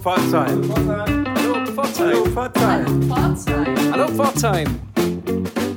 Pforzheim. 0.00 0.62
Hallo 1.36 1.66
Pforzheim. 1.66 2.34
Hallo 3.92 4.08
Pforzheim. 4.08 4.80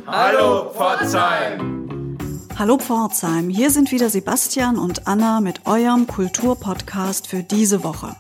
Hallo 0.08 0.70
Pforzheim. 0.72 2.18
Hallo 2.58 2.78
Pforzheim, 2.78 3.50
hier 3.50 3.70
sind 3.70 3.92
wieder 3.92 4.10
Sebastian 4.10 4.78
und 4.78 5.08
Anna 5.08 5.42
mit 5.42 5.66
eurem 5.66 6.08
Kulturpodcast 6.08 7.28
für 7.28 7.44
diese 7.44 7.84
Woche. 7.84 8.16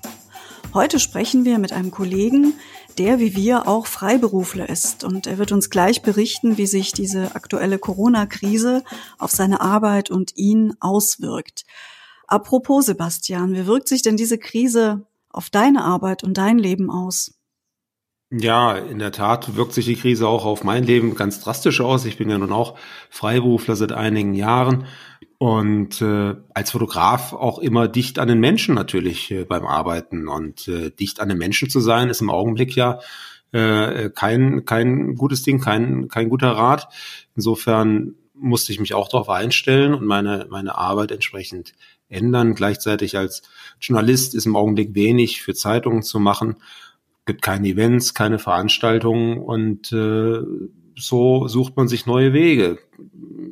Heute 0.73 0.99
sprechen 0.99 1.45
wir 1.45 1.57
mit 1.57 1.71
einem 1.71 1.91
Kollegen, 1.91 2.55
der 2.97 3.19
wie 3.19 3.37
wir 3.37 3.69
auch 3.69 3.87
Freiberufler 3.87 4.67
ist 4.67 5.05
und 5.05 5.25
er 5.25 5.37
wird 5.37 5.53
uns 5.53 5.69
gleich 5.69 6.01
berichten, 6.01 6.57
wie 6.57 6.67
sich 6.67 6.91
diese 6.91 7.33
aktuelle 7.33 7.79
Corona-Krise 7.79 8.83
auf 9.19 9.31
seine 9.31 9.61
Arbeit 9.61 10.11
und 10.11 10.35
ihn 10.35 10.73
auswirkt. 10.81 11.63
Apropos 12.27 12.87
Sebastian, 12.87 13.53
wie 13.53 13.67
wirkt 13.67 13.87
sich 13.87 14.01
denn 14.01 14.17
diese 14.17 14.37
Krise 14.37 15.05
auf 15.33 15.49
deine 15.49 15.83
Arbeit 15.83 16.23
und 16.23 16.37
dein 16.37 16.57
Leben 16.57 16.89
aus? 16.89 17.33
Ja, 18.31 18.75
in 18.75 18.97
der 18.97 19.11
Tat 19.11 19.55
wirkt 19.55 19.73
sich 19.73 19.85
die 19.85 19.95
Krise 19.95 20.27
auch 20.27 20.45
auf 20.45 20.63
mein 20.63 20.83
Leben 20.83 21.13
ganz 21.13 21.39
drastisch 21.39 21.81
aus. 21.81 22.05
Ich 22.05 22.17
bin 22.17 22.31
ja 22.31 22.37
nun 22.39 22.51
auch 22.51 22.77
Freiberufler 23.11 23.75
seit 23.75 23.91
einigen 23.91 24.33
Jahren 24.33 24.87
und 25.37 26.01
äh, 26.01 26.35
als 26.53 26.71
Fotograf 26.71 27.33
auch 27.33 27.59
immer 27.59 27.87
dicht 27.87 28.17
an 28.17 28.29
den 28.29 28.39
Menschen 28.39 28.73
natürlich 28.73 29.29
äh, 29.29 29.43
beim 29.43 29.67
Arbeiten. 29.67 30.27
Und 30.27 30.67
äh, 30.67 30.89
dicht 30.89 31.19
an 31.19 31.29
den 31.29 31.37
Menschen 31.37 31.69
zu 31.69 31.79
sein, 31.79 32.09
ist 32.09 32.21
im 32.21 32.31
Augenblick 32.31 32.75
ja 32.75 32.99
äh, 33.51 34.09
kein, 34.09 34.65
kein 34.65 35.15
gutes 35.15 35.43
Ding, 35.43 35.59
kein, 35.59 36.07
kein 36.07 36.29
guter 36.29 36.51
Rat. 36.51 36.87
Insofern 37.35 38.15
musste 38.33 38.71
ich 38.71 38.79
mich 38.79 38.93
auch 38.93 39.09
darauf 39.09 39.29
einstellen 39.29 39.93
und 39.93 40.05
meine, 40.05 40.47
meine 40.49 40.75
Arbeit 40.75 41.11
entsprechend 41.11 41.73
ändern. 42.13 42.55
Gleichzeitig 42.55 43.17
als 43.17 43.43
Journalist 43.79 44.35
ist 44.35 44.45
im 44.45 44.55
Augenblick 44.55 44.95
wenig 44.95 45.41
für 45.41 45.53
Zeitungen 45.53 46.03
zu 46.03 46.19
machen. 46.19 46.55
Gibt 47.25 47.41
keine 47.41 47.67
Events, 47.67 48.13
keine 48.13 48.39
Veranstaltungen 48.39 49.37
und 49.37 49.91
äh, 49.91 50.39
so 50.95 51.47
sucht 51.47 51.75
man 51.75 51.87
sich 51.87 52.05
neue 52.05 52.33
Wege. 52.33 52.79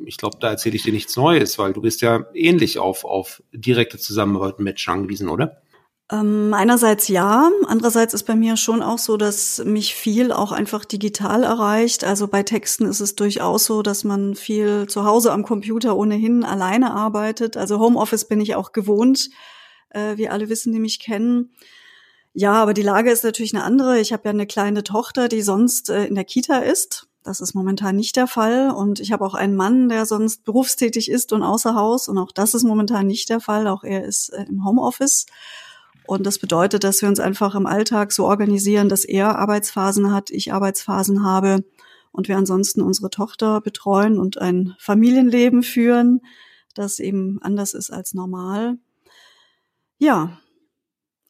Ich 0.04 0.16
glaube, 0.16 0.36
da 0.40 0.50
erzähle 0.50 0.76
ich 0.76 0.82
dir 0.82 0.92
nichts 0.92 1.16
Neues, 1.16 1.58
weil 1.58 1.72
du 1.72 1.80
bist 1.80 2.02
ja 2.02 2.26
ähnlich 2.34 2.78
auf, 2.78 3.04
auf 3.04 3.42
direkte 3.52 3.98
Zusammenarbeit 3.98 4.58
mit 4.58 4.64
Menschen 4.64 4.92
angewiesen, 4.92 5.28
oder? 5.28 5.62
Ähm, 6.10 6.52
einerseits 6.52 7.08
ja, 7.08 7.50
andererseits 7.66 8.12
ist 8.12 8.24
bei 8.24 8.34
mir 8.34 8.56
schon 8.56 8.82
auch 8.82 8.98
so, 8.98 9.16
dass 9.16 9.62
mich 9.64 9.94
viel 9.94 10.32
auch 10.32 10.52
einfach 10.52 10.84
digital 10.84 11.42
erreicht. 11.42 12.04
Also 12.04 12.28
bei 12.28 12.42
Texten 12.42 12.86
ist 12.86 13.00
es 13.00 13.14
durchaus 13.14 13.64
so, 13.64 13.82
dass 13.82 14.04
man 14.04 14.34
viel 14.34 14.86
zu 14.88 15.04
Hause 15.04 15.32
am 15.32 15.44
Computer 15.44 15.96
ohnehin 15.96 16.44
alleine 16.44 16.92
arbeitet. 16.92 17.56
Also 17.56 17.78
Homeoffice 17.78 18.26
bin 18.26 18.40
ich 18.40 18.56
auch 18.56 18.72
gewohnt, 18.72 19.30
äh, 19.90 20.16
wie 20.16 20.28
alle 20.28 20.48
wissen, 20.48 20.72
die 20.72 20.80
mich 20.80 20.98
kennen. 21.00 21.52
Ja, 22.34 22.54
aber 22.54 22.74
die 22.74 22.82
Lage 22.82 23.10
ist 23.10 23.24
natürlich 23.24 23.54
eine 23.54 23.64
andere. 23.64 24.00
Ich 24.00 24.12
habe 24.12 24.24
ja 24.24 24.30
eine 24.30 24.46
kleine 24.46 24.84
Tochter, 24.84 25.28
die 25.28 25.42
sonst 25.42 25.90
äh, 25.90 26.06
in 26.06 26.14
der 26.14 26.24
Kita 26.24 26.58
ist. 26.58 27.08
Das 27.24 27.40
ist 27.40 27.54
momentan 27.54 27.96
nicht 27.96 28.16
der 28.16 28.26
Fall. 28.26 28.70
Und 28.70 29.00
ich 29.00 29.12
habe 29.12 29.24
auch 29.24 29.34
einen 29.34 29.54
Mann, 29.54 29.88
der 29.88 30.06
sonst 30.06 30.44
berufstätig 30.44 31.10
ist 31.10 31.32
und 31.32 31.42
außer 31.42 31.74
Haus. 31.74 32.08
Und 32.08 32.18
auch 32.18 32.32
das 32.32 32.54
ist 32.54 32.64
momentan 32.64 33.06
nicht 33.06 33.28
der 33.28 33.40
Fall. 33.40 33.66
Auch 33.66 33.84
er 33.84 34.04
ist 34.04 34.30
äh, 34.30 34.44
im 34.48 34.64
Homeoffice. 34.64 35.26
Und 36.12 36.24
das 36.24 36.38
bedeutet, 36.38 36.84
dass 36.84 37.00
wir 37.00 37.08
uns 37.08 37.20
einfach 37.20 37.54
im 37.54 37.64
Alltag 37.64 38.12
so 38.12 38.26
organisieren, 38.26 38.90
dass 38.90 39.06
er 39.06 39.38
Arbeitsphasen 39.38 40.12
hat, 40.12 40.28
ich 40.28 40.52
Arbeitsphasen 40.52 41.24
habe 41.24 41.64
und 42.10 42.28
wir 42.28 42.36
ansonsten 42.36 42.82
unsere 42.82 43.08
Tochter 43.08 43.62
betreuen 43.62 44.18
und 44.18 44.36
ein 44.36 44.74
Familienleben 44.78 45.62
führen, 45.62 46.20
das 46.74 46.98
eben 46.98 47.38
anders 47.40 47.72
ist 47.72 47.90
als 47.90 48.12
normal. 48.12 48.76
Ja. 49.96 50.38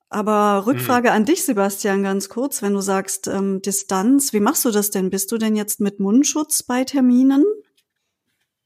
Aber 0.08 0.66
Rückfrage 0.66 1.10
hm. 1.10 1.14
an 1.14 1.24
dich, 1.26 1.44
Sebastian, 1.44 2.02
ganz 2.02 2.28
kurz, 2.28 2.60
wenn 2.60 2.72
du 2.74 2.80
sagst 2.80 3.28
ähm, 3.28 3.62
Distanz, 3.62 4.32
wie 4.32 4.40
machst 4.40 4.64
du 4.64 4.72
das 4.72 4.90
denn? 4.90 5.10
Bist 5.10 5.30
du 5.30 5.38
denn 5.38 5.54
jetzt 5.54 5.78
mit 5.78 6.00
Mundschutz 6.00 6.64
bei 6.64 6.82
Terminen? 6.82 7.44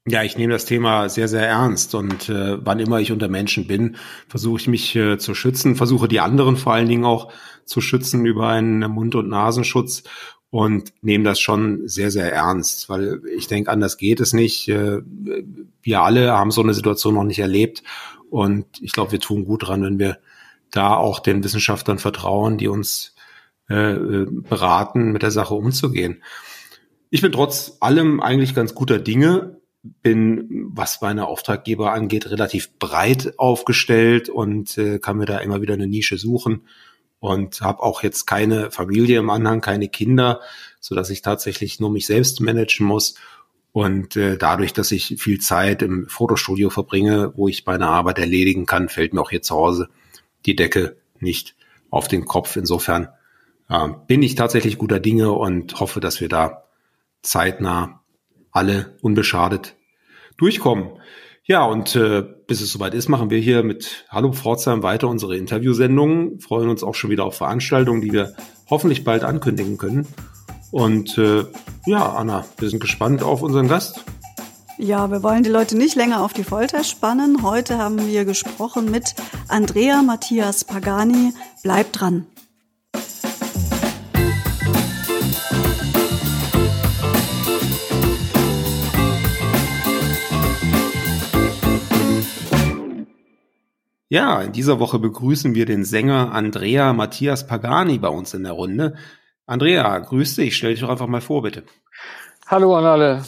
Ja, 0.09 0.23
ich 0.23 0.37
nehme 0.37 0.53
das 0.53 0.63
Thema 0.63 1.09
sehr, 1.09 1.27
sehr 1.27 1.45
ernst 1.45 1.93
und 1.93 2.29
äh, 2.29 2.65
wann 2.65 2.79
immer 2.79 3.01
ich 3.01 3.11
unter 3.11 3.27
Menschen 3.27 3.67
bin, 3.67 3.97
versuche 4.29 4.61
ich 4.61 4.67
mich 4.69 4.95
äh, 4.95 5.17
zu 5.17 5.35
schützen, 5.35 5.75
versuche 5.75 6.07
die 6.07 6.21
anderen 6.21 6.55
vor 6.55 6.73
allen 6.73 6.87
Dingen 6.87 7.03
auch 7.03 7.29
zu 7.65 7.81
schützen 7.81 8.25
über 8.25 8.47
einen 8.47 8.89
Mund- 8.89 9.15
und 9.15 9.27
Nasenschutz 9.27 10.03
und 10.49 10.93
nehme 11.01 11.25
das 11.25 11.41
schon 11.41 11.89
sehr, 11.89 12.09
sehr 12.09 12.31
ernst, 12.31 12.87
weil 12.87 13.21
ich 13.37 13.47
denke, 13.47 13.69
anders 13.69 13.97
geht 13.97 14.21
es 14.21 14.31
nicht. 14.31 14.69
Äh, 14.69 15.01
wir 15.81 16.01
alle 16.01 16.31
haben 16.31 16.51
so 16.51 16.63
eine 16.63 16.73
Situation 16.73 17.15
noch 17.15 17.25
nicht 17.25 17.39
erlebt 17.39 17.83
und 18.29 18.65
ich 18.81 18.93
glaube, 18.93 19.11
wir 19.11 19.19
tun 19.19 19.43
gut 19.43 19.67
dran, 19.67 19.83
wenn 19.83 19.99
wir 19.99 20.19
da 20.71 20.95
auch 20.95 21.19
den 21.19 21.43
Wissenschaftlern 21.43 21.99
vertrauen, 21.99 22.57
die 22.57 22.69
uns 22.69 23.13
äh, 23.69 23.91
äh 23.91 24.25
beraten, 24.29 25.11
mit 25.11 25.21
der 25.21 25.31
Sache 25.31 25.53
umzugehen. 25.53 26.23
Ich 27.09 27.21
bin 27.21 27.33
trotz 27.33 27.75
allem 27.81 28.21
eigentlich 28.21 28.55
ganz 28.55 28.73
guter 28.73 28.99
Dinge, 28.99 29.56
bin, 30.01 30.67
was 30.69 31.01
meine 31.01 31.27
Auftraggeber 31.27 31.93
angeht, 31.93 32.29
relativ 32.29 32.77
breit 32.79 33.33
aufgestellt 33.37 34.29
und 34.29 34.77
äh, 34.77 34.99
kann 34.99 35.17
mir 35.17 35.25
da 35.25 35.39
immer 35.39 35.61
wieder 35.61 35.73
eine 35.73 35.87
Nische 35.87 36.17
suchen 36.17 36.63
und 37.19 37.61
habe 37.61 37.83
auch 37.83 38.03
jetzt 38.03 38.25
keine 38.25 38.71
Familie 38.71 39.19
im 39.19 39.29
Anhang, 39.29 39.61
keine 39.61 39.89
Kinder, 39.89 40.41
so 40.79 40.95
dass 40.95 41.09
ich 41.09 41.21
tatsächlich 41.21 41.79
nur 41.79 41.91
mich 41.91 42.05
selbst 42.05 42.41
managen 42.41 42.85
muss. 42.85 43.15
Und 43.71 44.15
äh, 44.15 44.37
dadurch, 44.37 44.73
dass 44.73 44.91
ich 44.91 45.15
viel 45.19 45.39
Zeit 45.39 45.81
im 45.81 46.07
Fotostudio 46.07 46.69
verbringe, 46.69 47.33
wo 47.35 47.47
ich 47.47 47.65
meine 47.65 47.87
Arbeit 47.87 48.19
erledigen 48.19 48.65
kann, 48.65 48.89
fällt 48.89 49.13
mir 49.13 49.21
auch 49.21 49.29
hier 49.29 49.41
zu 49.41 49.55
Hause 49.55 49.89
die 50.45 50.55
Decke 50.55 50.97
nicht 51.19 51.55
auf 51.89 52.07
den 52.07 52.25
Kopf. 52.25 52.55
Insofern 52.55 53.09
äh, 53.69 53.87
bin 54.07 54.23
ich 54.23 54.35
tatsächlich 54.35 54.77
guter 54.77 54.99
Dinge 54.99 55.31
und 55.31 55.79
hoffe, 55.79 55.99
dass 55.99 56.21
wir 56.21 56.29
da 56.29 56.63
zeitnah 57.21 58.01
alle 58.51 58.97
unbeschadet 59.01 59.75
durchkommen. 60.37 60.91
Ja, 61.43 61.63
und 61.63 61.95
äh, 61.95 62.23
bis 62.45 62.61
es 62.61 62.71
soweit 62.71 62.93
ist, 62.93 63.07
machen 63.07 63.29
wir 63.29 63.39
hier 63.39 63.63
mit 63.63 64.05
Hallo 64.09 64.33
Pforzheim 64.33 64.83
weiter 64.83 65.07
unsere 65.07 65.37
Interviewsendungen, 65.37 66.41
freuen 66.41 66.69
uns 66.69 66.83
auch 66.83 66.93
schon 66.93 67.09
wieder 67.09 67.23
auf 67.23 67.35
Veranstaltungen, 67.37 68.01
die 68.01 68.11
wir 68.11 68.33
hoffentlich 68.69 69.05
bald 69.05 69.23
ankündigen 69.23 69.77
können. 69.77 70.05
Und 70.71 71.17
äh, 71.17 71.45
ja, 71.85 72.13
Anna, 72.13 72.45
wir 72.57 72.69
sind 72.69 72.81
gespannt 72.81 73.23
auf 73.23 73.41
unseren 73.41 73.69
Gast. 73.69 74.03
Ja, 74.77 75.09
wir 75.09 75.23
wollen 75.23 75.43
die 75.43 75.49
Leute 75.49 75.77
nicht 75.77 75.95
länger 75.95 76.21
auf 76.21 76.33
die 76.33 76.43
Folter 76.43 76.83
spannen. 76.83 77.41
Heute 77.41 77.77
haben 77.77 78.05
wir 78.05 78.25
gesprochen 78.25 78.91
mit 78.91 79.15
Andrea 79.47 80.03
Matthias 80.03 80.65
Pagani. 80.65 81.33
Bleibt 81.63 81.99
dran. 81.99 82.27
Ja, 94.09 94.41
in 94.41 94.53
dieser 94.53 94.79
Woche 94.79 94.99
begrüßen 94.99 95.53
wir 95.53 95.65
den 95.65 95.83
Sänger 95.83 96.31
Andrea 96.31 96.93
Matthias 96.93 97.45
Pagani 97.45 97.97
bei 97.97 98.07
uns 98.07 98.33
in 98.33 98.43
der 98.43 98.53
Runde. 98.53 98.95
Andrea, 99.45 99.99
grüß 99.99 100.37
dich, 100.37 100.55
stell 100.55 100.71
dich 100.71 100.79
doch 100.79 100.87
einfach 100.87 101.07
mal 101.07 101.19
vor, 101.19 101.41
bitte. 101.41 101.63
Hallo 102.47 102.73
an 102.77 102.85
alle. 102.85 103.25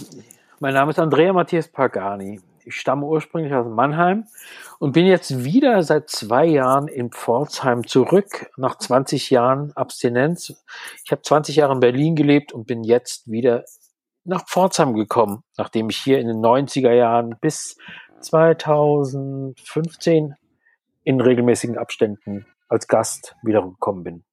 Mein 0.62 0.74
Name 0.74 0.92
ist 0.92 1.00
Andrea 1.00 1.34
Matthias 1.34 1.68
Pagani. 1.68 2.40
Ich 2.64 2.76
stamme 2.76 3.06
ursprünglich 3.06 3.54
aus 3.54 3.68
Mannheim 3.68 4.24
und 4.80 4.94
bin 4.94 5.06
jetzt 5.06 5.44
wieder 5.44 5.84
seit 5.84 6.10
zwei 6.10 6.46
Jahren 6.46 6.88
in 6.88 7.12
Pforzheim 7.12 7.86
zurück, 7.86 8.50
nach 8.56 8.78
20 8.78 9.32
Jahren 9.32 9.74
Abstinenz. 9.74 10.64
Ich 11.04 11.12
habe 11.12 11.22
20 11.22 11.58
Jahre 11.58 11.74
in 11.74 11.82
Berlin 11.82 12.16
gelebt 12.16 12.54
und 12.54 12.68
bin 12.68 12.86
jetzt 12.86 13.30
wieder 13.30 13.66
nach 14.24 14.48
Pforzheim 14.48 14.94
gekommen, 14.94 15.44
nachdem 15.58 15.90
ich 15.90 15.98
hier 15.98 16.20
in 16.20 16.28
den 16.28 16.40
90er 16.40 16.94
Jahren 16.94 17.36
bis 17.42 17.76
2015 18.22 20.36
in 21.09 21.20
regelmäßigen 21.22 21.75
Abständen 21.75 22.46
als 22.68 22.88
Gast 22.88 23.36
wiedergekommen 23.42 24.04
bin. 24.04 24.24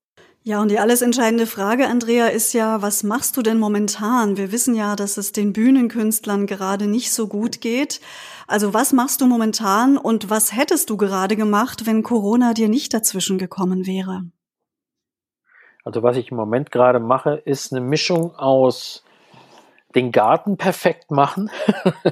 Ja, 0.42 0.60
und 0.60 0.70
die 0.70 0.78
alles 0.78 1.00
entscheidende 1.00 1.46
Frage, 1.46 1.86
Andrea, 1.88 2.26
ist 2.26 2.52
ja, 2.52 2.82
was 2.82 3.02
machst 3.02 3.38
du 3.38 3.42
denn 3.42 3.58
momentan? 3.58 4.36
Wir 4.36 4.52
wissen 4.52 4.74
ja, 4.74 4.94
dass 4.94 5.16
es 5.16 5.32
den 5.32 5.54
Bühnenkünstlern 5.54 6.46
gerade 6.46 6.86
nicht 6.86 7.14
so 7.14 7.28
gut 7.28 7.62
geht. 7.62 8.02
Also 8.46 8.74
was 8.74 8.92
machst 8.92 9.22
du 9.22 9.26
momentan 9.26 9.96
und 9.96 10.28
was 10.28 10.54
hättest 10.54 10.90
du 10.90 10.98
gerade 10.98 11.34
gemacht, 11.34 11.86
wenn 11.86 12.02
Corona 12.02 12.52
dir 12.52 12.68
nicht 12.68 12.92
dazwischen 12.92 13.38
gekommen 13.38 13.86
wäre? 13.86 14.24
Also 15.82 16.02
was 16.02 16.18
ich 16.18 16.30
im 16.30 16.36
Moment 16.36 16.70
gerade 16.70 17.00
mache, 17.00 17.36
ist 17.36 17.72
eine 17.72 17.80
Mischung 17.80 18.34
aus 18.34 19.02
den 19.94 20.12
Garten 20.12 20.58
perfekt 20.58 21.10
machen, 21.10 21.50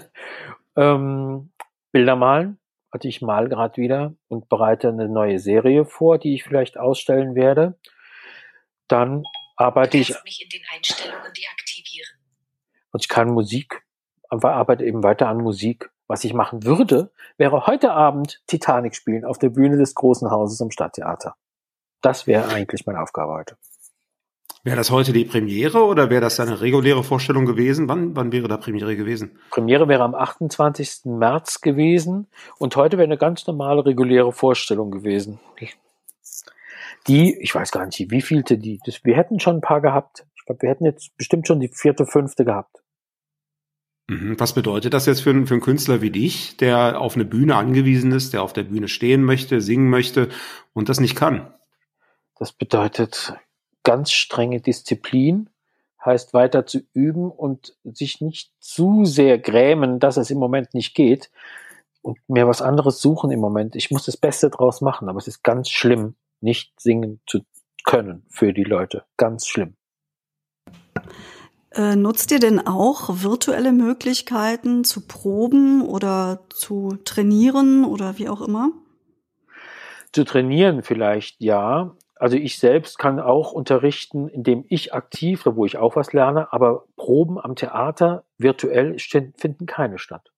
ähm, 0.77 1.51
Bilder 1.93 2.17
malen, 2.17 2.59
also 2.95 3.09
ich 3.09 3.23
mal 3.23 3.49
gerade 3.49 3.77
wieder 3.77 4.15
und 4.29 4.49
bereite 4.49 4.89
eine 4.89 5.09
neue 5.09 5.41
Serie 5.41 5.85
vor, 5.85 6.17
die 6.17 6.35
ich 6.35 6.45
vielleicht 6.45 6.79
ausstellen 6.79 7.35
werde. 7.35 7.77
Dann 8.87 9.25
arbeite 9.57 9.99
ich. 9.99 10.15
Mich 10.23 10.45
in 10.45 10.49
den 10.49 10.63
Einstellungen 10.73 11.33
deaktivieren. 11.33 12.09
Und 12.93 13.03
ich 13.03 13.09
kann 13.09 13.33
Musik, 13.33 13.83
arbeite 14.29 14.85
eben 14.85 15.03
weiter 15.03 15.27
an 15.27 15.39
Musik. 15.39 15.91
Was 16.07 16.23
ich 16.23 16.35
machen 16.35 16.63
würde, 16.63 17.13
wäre 17.37 17.67
heute 17.67 17.93
Abend 17.93 18.43
Titanic 18.47 18.95
spielen 18.95 19.25
auf 19.25 19.39
der 19.39 19.49
Bühne 19.49 19.77
des 19.77 19.97
großen 19.97 20.31
Hauses 20.31 20.61
im 20.61 20.71
Stadttheater. 20.71 21.35
Das 22.01 22.29
wäre 22.29 22.47
eigentlich 22.49 22.87
meine 22.87 23.01
Aufgabe 23.03 23.33
heute. 23.33 23.57
Wäre 24.65 24.77
das 24.77 24.91
heute 24.91 25.13
die 25.13 25.27
Premiere 25.27 25.85
oder 25.85 26.09
wäre 26.09 26.23
das 26.23 26.41
eine 26.41 26.63
reguläre 26.63 27.05
Vorstellung 27.05 27.45
gewesen? 27.45 27.87
Wann, 27.87 28.17
wann 28.17 28.33
wäre 28.33 28.49
da 28.49 28.57
Premiere 28.57 28.97
gewesen? 28.97 29.39
Premiere 29.51 29.89
wäre 29.89 30.03
am 30.03 30.15
28. 30.15 31.05
März 31.05 31.61
gewesen 31.61 32.29
und 32.59 32.75
heute 32.75 32.97
wäre 32.97 33.05
eine 33.05 33.19
ganz 33.19 33.47
normale 33.47 33.85
reguläre 33.85 34.33
Vorstellung 34.33 34.91
gewesen. 34.91 35.39
Die, 37.07 37.39
ich 37.43 37.55
weiß 37.55 37.73
gar 37.73 37.85
nicht, 37.85 38.11
wie 38.11 38.23
vielte 38.23 38.57
die, 38.57 38.81
das, 38.87 39.05
wir 39.05 39.15
hätten 39.15 39.39
schon 39.39 39.57
ein 39.57 39.61
paar 39.61 39.83
gehabt. 39.83 40.25
Ich 40.35 40.47
glaube, 40.47 40.63
wir 40.63 40.71
hätten 40.71 40.87
jetzt 40.87 41.15
bestimmt 41.19 41.47
schon 41.47 41.61
die 41.61 41.69
vierte, 41.69 42.07
fünfte 42.07 42.47
gehabt. 42.47 42.83
Mhm. 44.09 44.41
Was 44.41 44.55
bedeutet 44.55 44.95
das 44.95 45.05
jetzt 45.05 45.21
für, 45.21 45.31
einen, 45.31 45.47
für 45.47 45.55
einen 45.55 45.63
Künstler 45.63 46.01
wie 46.01 46.11
dich, 46.11 46.57
der 46.57 47.03
auf 47.03 47.17
eine 47.17 47.27
Bühne 47.27 47.57
angewiesen 47.57 48.13
ist, 48.13 48.33
der 48.33 48.43
auf 48.43 48.55
der 48.55 48.63
Bühne 48.63 48.89
stehen 48.89 49.25
möchte, 49.25 49.61
singen 49.61 49.91
möchte 49.91 50.31
und 50.73 50.89
das 50.89 51.01
nicht 51.01 51.17
kann? 51.17 51.53
Das 52.39 52.53
bedeutet 52.53 53.35
ganz 53.85 54.11
strenge 54.11 54.61
Disziplin, 54.61 55.49
heißt 56.05 56.35
weiter 56.35 56.67
zu 56.67 56.81
üben 56.93 57.31
und 57.31 57.77
sich 57.85 58.21
nicht 58.21 58.53
zu 58.59 59.05
sehr 59.05 59.39
grämen, 59.39 60.01
dass 60.01 60.17
es 60.17 60.31
im 60.31 60.39
Moment 60.39 60.75
nicht 60.75 60.95
geht 60.95 61.31
und 62.03 62.19
mir 62.29 62.47
was 62.47 62.61
anderes 62.61 63.01
suchen 63.01 63.31
im 63.31 63.41
Moment. 63.41 63.77
Ich 63.77 63.91
muss 63.91 64.05
das 64.05 64.17
Beste 64.17 64.51
draus 64.51 64.81
machen, 64.81 65.09
aber 65.09 65.19
es 65.19 65.29
ist 65.29 65.43
ganz 65.43 65.71
schlimm, 65.71 66.15
nicht 66.41 66.79
singen 66.79 67.21
zu 67.27 67.41
können 67.85 68.25
für 68.29 68.53
die 68.53 68.65
Leute. 68.65 69.05
Ganz 69.17 69.47
schlimm. 69.47 69.77
Äh, 71.73 71.97
nutzt 71.97 72.31
ihr 72.31 72.39
denn 72.39 72.65
auch 72.67 73.23
virtuelle 73.23 73.73
Möglichkeiten 73.73 74.85
zu 74.85 75.07
proben 75.07 75.83
oder 75.83 76.45
zu 76.51 76.99
trainieren 77.05 77.85
oder 77.85 78.19
wie 78.19 78.29
auch 78.29 78.43
immer? 78.43 78.71
Zu 80.13 80.25
trainieren 80.25 80.85
vielleicht 80.85 81.41
ja, 81.41 81.97
also 82.17 82.37
ich 82.37 82.59
selbst 82.59 82.99
kann 82.99 83.19
auch 83.19 83.53
unterrichten, 83.53 84.29
indem 84.29 84.65
ich 84.69 84.95
aktiv, 84.95 85.43
wo 85.45 85.67
ich 85.67 85.77
auch 85.77 85.97
was 85.97 86.13
lerne, 86.13 86.53
aber 86.53 86.85
Proben 86.97 87.39
am 87.39 87.57
Theater 87.57 88.25
virtuell 88.39 88.97
finden 88.99 89.67
keine 89.67 89.99
statt. 89.99 90.31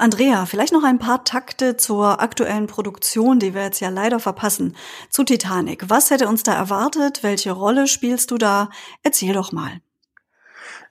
Andrea, 0.00 0.46
vielleicht 0.46 0.72
noch 0.72 0.84
ein 0.84 1.00
paar 1.00 1.24
Takte 1.24 1.76
zur 1.76 2.20
aktuellen 2.20 2.68
Produktion, 2.68 3.40
die 3.40 3.52
wir 3.52 3.64
jetzt 3.64 3.80
ja 3.80 3.88
leider 3.88 4.20
verpassen, 4.20 4.76
zu 5.10 5.24
Titanic. 5.24 5.90
Was 5.90 6.10
hätte 6.10 6.28
uns 6.28 6.44
da 6.44 6.54
erwartet? 6.54 7.24
Welche 7.24 7.50
Rolle 7.50 7.88
spielst 7.88 8.30
du 8.30 8.38
da? 8.38 8.68
Erzähl 9.02 9.32
doch 9.32 9.50
mal. 9.50 9.80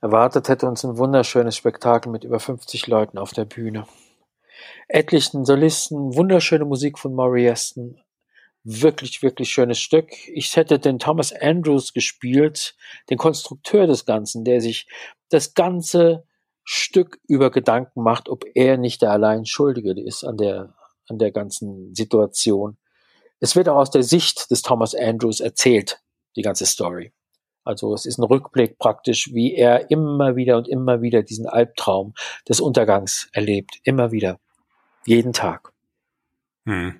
Erwartet 0.01 0.49
hätte 0.49 0.67
uns 0.67 0.83
ein 0.83 0.97
wunderschönes 0.97 1.55
Spektakel 1.55 2.11
mit 2.11 2.25
über 2.25 2.41
50 2.41 2.87
Leuten 2.87 3.17
auf 3.17 3.31
der 3.31 3.45
Bühne. 3.45 3.87
Etlichen 4.89 5.45
Solisten, 5.45 6.13
wunderschöne 6.15 6.65
Musik 6.65 6.99
von 6.99 7.15
Maury 7.15 7.49
Aston, 7.49 7.97
wirklich, 8.67 9.23
wirklich 9.23 9.49
schönes 9.49 9.79
Stück. 9.79 10.09
Ich 10.27 10.55
hätte 10.57 10.77
den 10.77 10.99
Thomas 10.99 11.31
Andrews 11.31 11.93
gespielt, 11.93 12.75
den 13.09 13.17
Konstrukteur 13.17 13.87
des 13.87 14.05
Ganzen, 14.05 14.43
der 14.43 14.59
sich 14.59 14.87
das 15.29 15.53
ganze 15.53 16.25
Stück 16.65 17.17
über 17.27 17.49
Gedanken 17.49 18.03
macht, 18.03 18.27
ob 18.27 18.43
er 18.53 18.77
nicht 18.77 19.01
der 19.01 19.11
allein 19.11 19.45
Schuldige 19.45 19.97
ist 19.99 20.25
an 20.25 20.35
der, 20.35 20.75
an 21.07 21.17
der 21.17 21.31
ganzen 21.31 21.95
Situation. 21.95 22.77
Es 23.39 23.55
wird 23.55 23.69
auch 23.69 23.77
aus 23.77 23.91
der 23.91 24.03
Sicht 24.03 24.51
des 24.51 24.63
Thomas 24.63 24.93
Andrews 24.93 25.39
erzählt, 25.39 26.01
die 26.35 26.41
ganze 26.41 26.65
Story. 26.65 27.13
Also 27.63 27.93
es 27.93 28.05
ist 28.05 28.17
ein 28.17 28.23
Rückblick 28.23 28.77
praktisch, 28.79 29.33
wie 29.33 29.53
er 29.55 29.89
immer 29.91 30.35
wieder 30.35 30.57
und 30.57 30.67
immer 30.67 31.01
wieder 31.01 31.23
diesen 31.23 31.47
Albtraum 31.47 32.13
des 32.49 32.59
Untergangs 32.59 33.29
erlebt. 33.31 33.79
Immer 33.83 34.11
wieder. 34.11 34.39
Jeden 35.05 35.31
Tag. 35.31 35.71
Hm. 36.67 36.95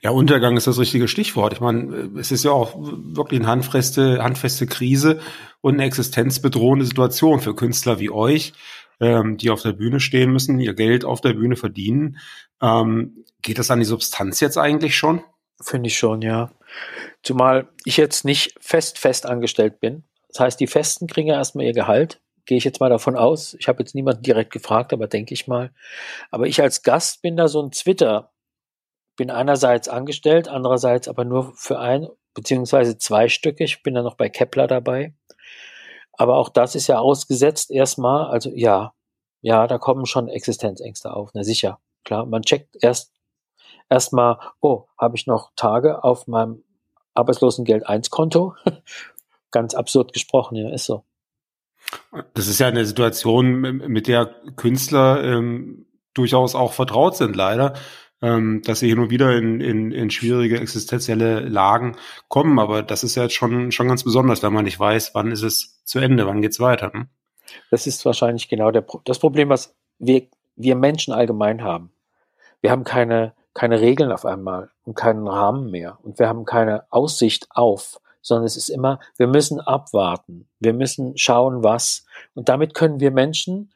Ja, 0.00 0.10
Untergang 0.10 0.56
ist 0.56 0.66
das 0.66 0.80
richtige 0.80 1.06
Stichwort. 1.06 1.52
Ich 1.52 1.60
meine, 1.60 2.10
es 2.18 2.32
ist 2.32 2.44
ja 2.44 2.50
auch 2.50 2.74
wirklich 2.76 3.38
eine 3.38 3.48
handfeste, 3.48 4.20
handfeste 4.20 4.66
Krise 4.66 5.20
und 5.60 5.74
eine 5.74 5.84
existenzbedrohende 5.84 6.84
Situation 6.84 7.38
für 7.38 7.54
Künstler 7.54 8.00
wie 8.00 8.10
euch, 8.10 8.52
ähm, 8.98 9.36
die 9.36 9.50
auf 9.50 9.62
der 9.62 9.74
Bühne 9.74 10.00
stehen 10.00 10.32
müssen, 10.32 10.58
ihr 10.58 10.74
Geld 10.74 11.04
auf 11.04 11.20
der 11.20 11.34
Bühne 11.34 11.54
verdienen. 11.54 12.18
Ähm, 12.60 13.24
geht 13.42 13.60
das 13.60 13.70
an 13.70 13.78
die 13.78 13.84
Substanz 13.84 14.40
jetzt 14.40 14.58
eigentlich 14.58 14.96
schon? 14.96 15.22
Finde 15.60 15.86
ich 15.86 15.96
schon, 15.96 16.20
ja. 16.20 16.50
Zumal 17.22 17.68
ich 17.84 17.98
jetzt 17.98 18.24
nicht 18.24 18.56
fest, 18.60 18.98
fest 18.98 19.24
angestellt 19.24 19.78
bin. 19.78 20.02
Das 20.30 20.40
heißt, 20.40 20.58
die 20.58 20.66
Festen 20.66 21.06
kriegen 21.06 21.28
ja 21.28 21.36
erstmal 21.36 21.66
ihr 21.66 21.74
Gehalt. 21.74 22.20
Gehe 22.44 22.58
ich 22.58 22.64
jetzt 22.64 22.80
mal 22.80 22.90
davon 22.90 23.14
aus. 23.14 23.54
Ich 23.60 23.68
habe 23.68 23.84
jetzt 23.84 23.94
niemanden 23.94 24.24
direkt 24.24 24.52
gefragt, 24.52 24.92
aber 24.92 25.06
denke 25.06 25.32
ich 25.32 25.46
mal. 25.46 25.70
Aber 26.32 26.48
ich 26.48 26.60
als 26.60 26.82
Gast 26.82 27.22
bin 27.22 27.36
da 27.36 27.46
so 27.46 27.62
ein 27.62 27.70
Twitter 27.70 28.31
bin 29.16 29.30
einerseits 29.30 29.88
angestellt, 29.88 30.48
andererseits 30.48 31.08
aber 31.08 31.24
nur 31.24 31.52
für 31.54 31.78
ein 31.78 32.08
beziehungsweise 32.34 32.98
zwei 32.98 33.28
Stücke. 33.28 33.64
Ich 33.64 33.82
bin 33.82 33.94
da 33.94 34.02
noch 34.02 34.16
bei 34.16 34.28
Kepler 34.28 34.66
dabei. 34.66 35.14
Aber 36.12 36.36
auch 36.36 36.48
das 36.48 36.74
ist 36.74 36.86
ja 36.86 36.98
ausgesetzt 36.98 37.70
erstmal. 37.70 38.26
Also 38.30 38.50
ja, 38.54 38.94
ja, 39.40 39.66
da 39.66 39.78
kommen 39.78 40.06
schon 40.06 40.28
Existenzängste 40.28 41.12
auf. 41.14 41.30
Na 41.34 41.42
sicher, 41.42 41.80
klar. 42.04 42.26
Man 42.26 42.42
checkt 42.42 42.76
erst 42.80 43.12
erstmal, 43.88 44.38
oh, 44.60 44.86
habe 44.98 45.16
ich 45.16 45.26
noch 45.26 45.50
Tage 45.56 46.04
auf 46.04 46.26
meinem 46.26 46.64
Arbeitslosengeld 47.14 47.86
1 47.86 48.10
Konto? 48.10 48.54
Ganz 49.50 49.74
absurd 49.74 50.12
gesprochen, 50.12 50.56
ja, 50.56 50.70
ist 50.70 50.86
so. 50.86 51.04
Das 52.34 52.46
ist 52.46 52.58
ja 52.58 52.68
eine 52.68 52.86
Situation, 52.86 53.60
mit 53.60 54.06
der 54.06 54.34
Künstler 54.56 55.22
ähm, 55.22 55.86
durchaus 56.14 56.54
auch 56.54 56.72
vertraut 56.72 57.16
sind, 57.16 57.36
leider 57.36 57.74
ähm, 58.22 58.62
dass 58.64 58.78
sie 58.78 58.88
hin 58.88 59.00
und 59.00 59.10
wieder 59.10 59.36
in, 59.36 59.60
in, 59.60 59.90
in 59.90 60.10
schwierige 60.10 60.60
existenzielle 60.60 61.40
Lagen 61.40 61.96
kommen. 62.28 62.58
Aber 62.58 62.82
das 62.82 63.04
ist 63.04 63.16
ja 63.16 63.24
jetzt 63.24 63.34
schon, 63.34 63.72
schon 63.72 63.88
ganz 63.88 64.04
besonders, 64.04 64.42
wenn 64.42 64.52
man 64.52 64.64
nicht 64.64 64.80
weiß, 64.80 65.10
wann 65.14 65.32
ist 65.32 65.42
es 65.42 65.82
zu 65.84 65.98
Ende, 65.98 66.26
wann 66.26 66.40
geht's 66.40 66.60
weiter. 66.60 66.92
Hm? 66.92 67.08
Das 67.70 67.86
ist 67.86 68.04
wahrscheinlich 68.06 68.48
genau 68.48 68.70
der, 68.70 68.84
das 69.04 69.18
Problem, 69.18 69.48
was 69.48 69.74
wir, 69.98 70.22
wir 70.56 70.76
Menschen 70.76 71.12
allgemein 71.12 71.62
haben. 71.62 71.90
Wir 72.60 72.70
haben 72.70 72.84
keine, 72.84 73.34
keine 73.54 73.80
Regeln 73.80 74.12
auf 74.12 74.24
einmal 74.24 74.70
und 74.84 74.94
keinen 74.94 75.26
Rahmen 75.26 75.70
mehr 75.70 75.98
und 76.02 76.18
wir 76.18 76.28
haben 76.28 76.44
keine 76.44 76.84
Aussicht 76.90 77.48
auf, 77.50 78.00
sondern 78.20 78.46
es 78.46 78.56
ist 78.56 78.68
immer, 78.68 79.00
wir 79.16 79.26
müssen 79.26 79.60
abwarten, 79.60 80.48
wir 80.60 80.72
müssen 80.72 81.18
schauen, 81.18 81.64
was. 81.64 82.06
Und 82.34 82.48
damit 82.48 82.74
können 82.74 83.00
wir 83.00 83.10
Menschen 83.10 83.72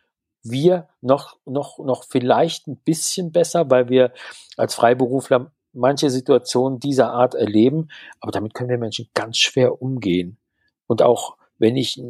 wir 0.51 0.89
noch, 1.01 1.39
noch, 1.45 1.79
noch 1.79 2.05
vielleicht 2.05 2.67
ein 2.67 2.77
bisschen 2.77 3.33
besser, 3.33 3.71
weil 3.71 3.89
wir 3.89 4.13
als 4.57 4.75
Freiberufler 4.75 5.53
manche 5.73 6.11
Situationen 6.11 6.81
dieser 6.81 7.13
Art 7.13 7.35
erleben, 7.35 7.89
aber 8.21 8.33
damit 8.33 8.55
können 8.55 8.71
wir 8.71 8.79
Menschen 8.79 9.09
ganz 9.15 9.39
schwer 9.39 9.81
umgehen. 9.83 10.39
Und 10.87 11.03
auch 11.03 11.37
wenn 11.59 11.77
ich 11.77 12.01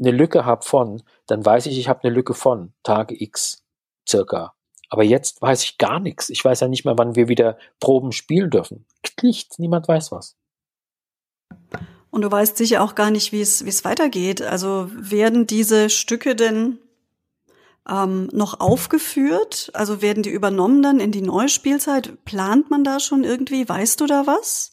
eine 0.00 0.10
Lücke 0.10 0.44
habe 0.44 0.64
von, 0.64 1.02
dann 1.26 1.44
weiß 1.44 1.66
ich, 1.66 1.78
ich 1.78 1.88
habe 1.88 2.02
eine 2.02 2.14
Lücke 2.14 2.34
von 2.34 2.72
Tage 2.82 3.20
X 3.20 3.64
circa. 4.08 4.54
Aber 4.90 5.04
jetzt 5.04 5.42
weiß 5.42 5.64
ich 5.64 5.78
gar 5.78 6.00
nichts. 6.00 6.30
Ich 6.30 6.44
weiß 6.44 6.60
ja 6.60 6.68
nicht 6.68 6.84
mehr, 6.84 6.96
wann 6.96 7.14
wir 7.14 7.28
wieder 7.28 7.58
Proben 7.78 8.12
spielen 8.12 8.50
dürfen. 8.50 8.86
Nichts, 9.22 9.58
niemand 9.58 9.86
weiß 9.86 10.12
was. 10.12 10.36
Und 12.10 12.22
du 12.22 12.30
weißt 12.30 12.56
sicher 12.56 12.82
auch 12.82 12.94
gar 12.94 13.10
nicht, 13.10 13.32
wie 13.32 13.40
es, 13.40 13.64
wie 13.64 13.68
es 13.68 13.84
weitergeht. 13.84 14.40
Also 14.40 14.88
werden 14.92 15.46
diese 15.46 15.90
Stücke 15.90 16.34
denn 16.34 16.78
ähm, 17.90 18.28
noch 18.32 18.60
aufgeführt? 18.60 19.70
Also 19.74 20.02
werden 20.02 20.22
die 20.22 20.30
übernommen 20.30 20.82
dann 20.82 21.00
in 21.00 21.12
die 21.12 21.22
Neuspielzeit? 21.22 22.24
Plant 22.24 22.70
man 22.70 22.84
da 22.84 23.00
schon 23.00 23.24
irgendwie? 23.24 23.68
Weißt 23.68 24.00
du 24.00 24.06
da 24.06 24.26
was? 24.26 24.72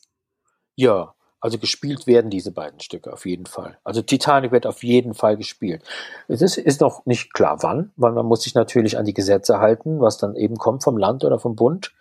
Ja, 0.76 1.16
also 1.40 1.60
gespielt 1.60 2.08
werden 2.08 2.32
diese 2.32 2.52
beiden 2.52 2.80
Stücke 2.80 3.14
auf 3.14 3.26
jeden 3.26 3.46
Fall. 3.46 3.78
Also 3.84 4.02
Titanic 4.02 4.52
wird 4.52 4.66
auf 4.66 4.84
jeden 4.84 5.14
Fall 5.14 5.38
gespielt. 5.38 5.84
Es 6.28 6.42
ist, 6.42 6.58
ist 6.58 6.82
noch 6.82 7.06
nicht 7.06 7.34
klar 7.34 7.62
wann, 7.62 7.92
weil 7.98 8.14
man 8.14 8.26
muss 8.26 8.42
sich 8.42 8.56
natürlich 8.56 8.98
an 8.98 9.06
die 9.06 9.14
Gesetze 9.14 9.60
halten, 9.60 10.02
was 10.02 10.18
dann 10.18 10.36
eben 10.36 10.58
kommt 10.58 10.84
vom 10.84 10.98
Land 10.98 11.24
oder 11.24 11.40
vom 11.40 11.56
Bund. 11.56 11.94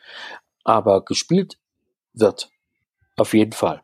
Aber 0.64 1.04
gespielt 1.04 1.58
wird. 2.14 2.48
Auf 3.16 3.34
jeden 3.34 3.52
Fall. 3.52 3.82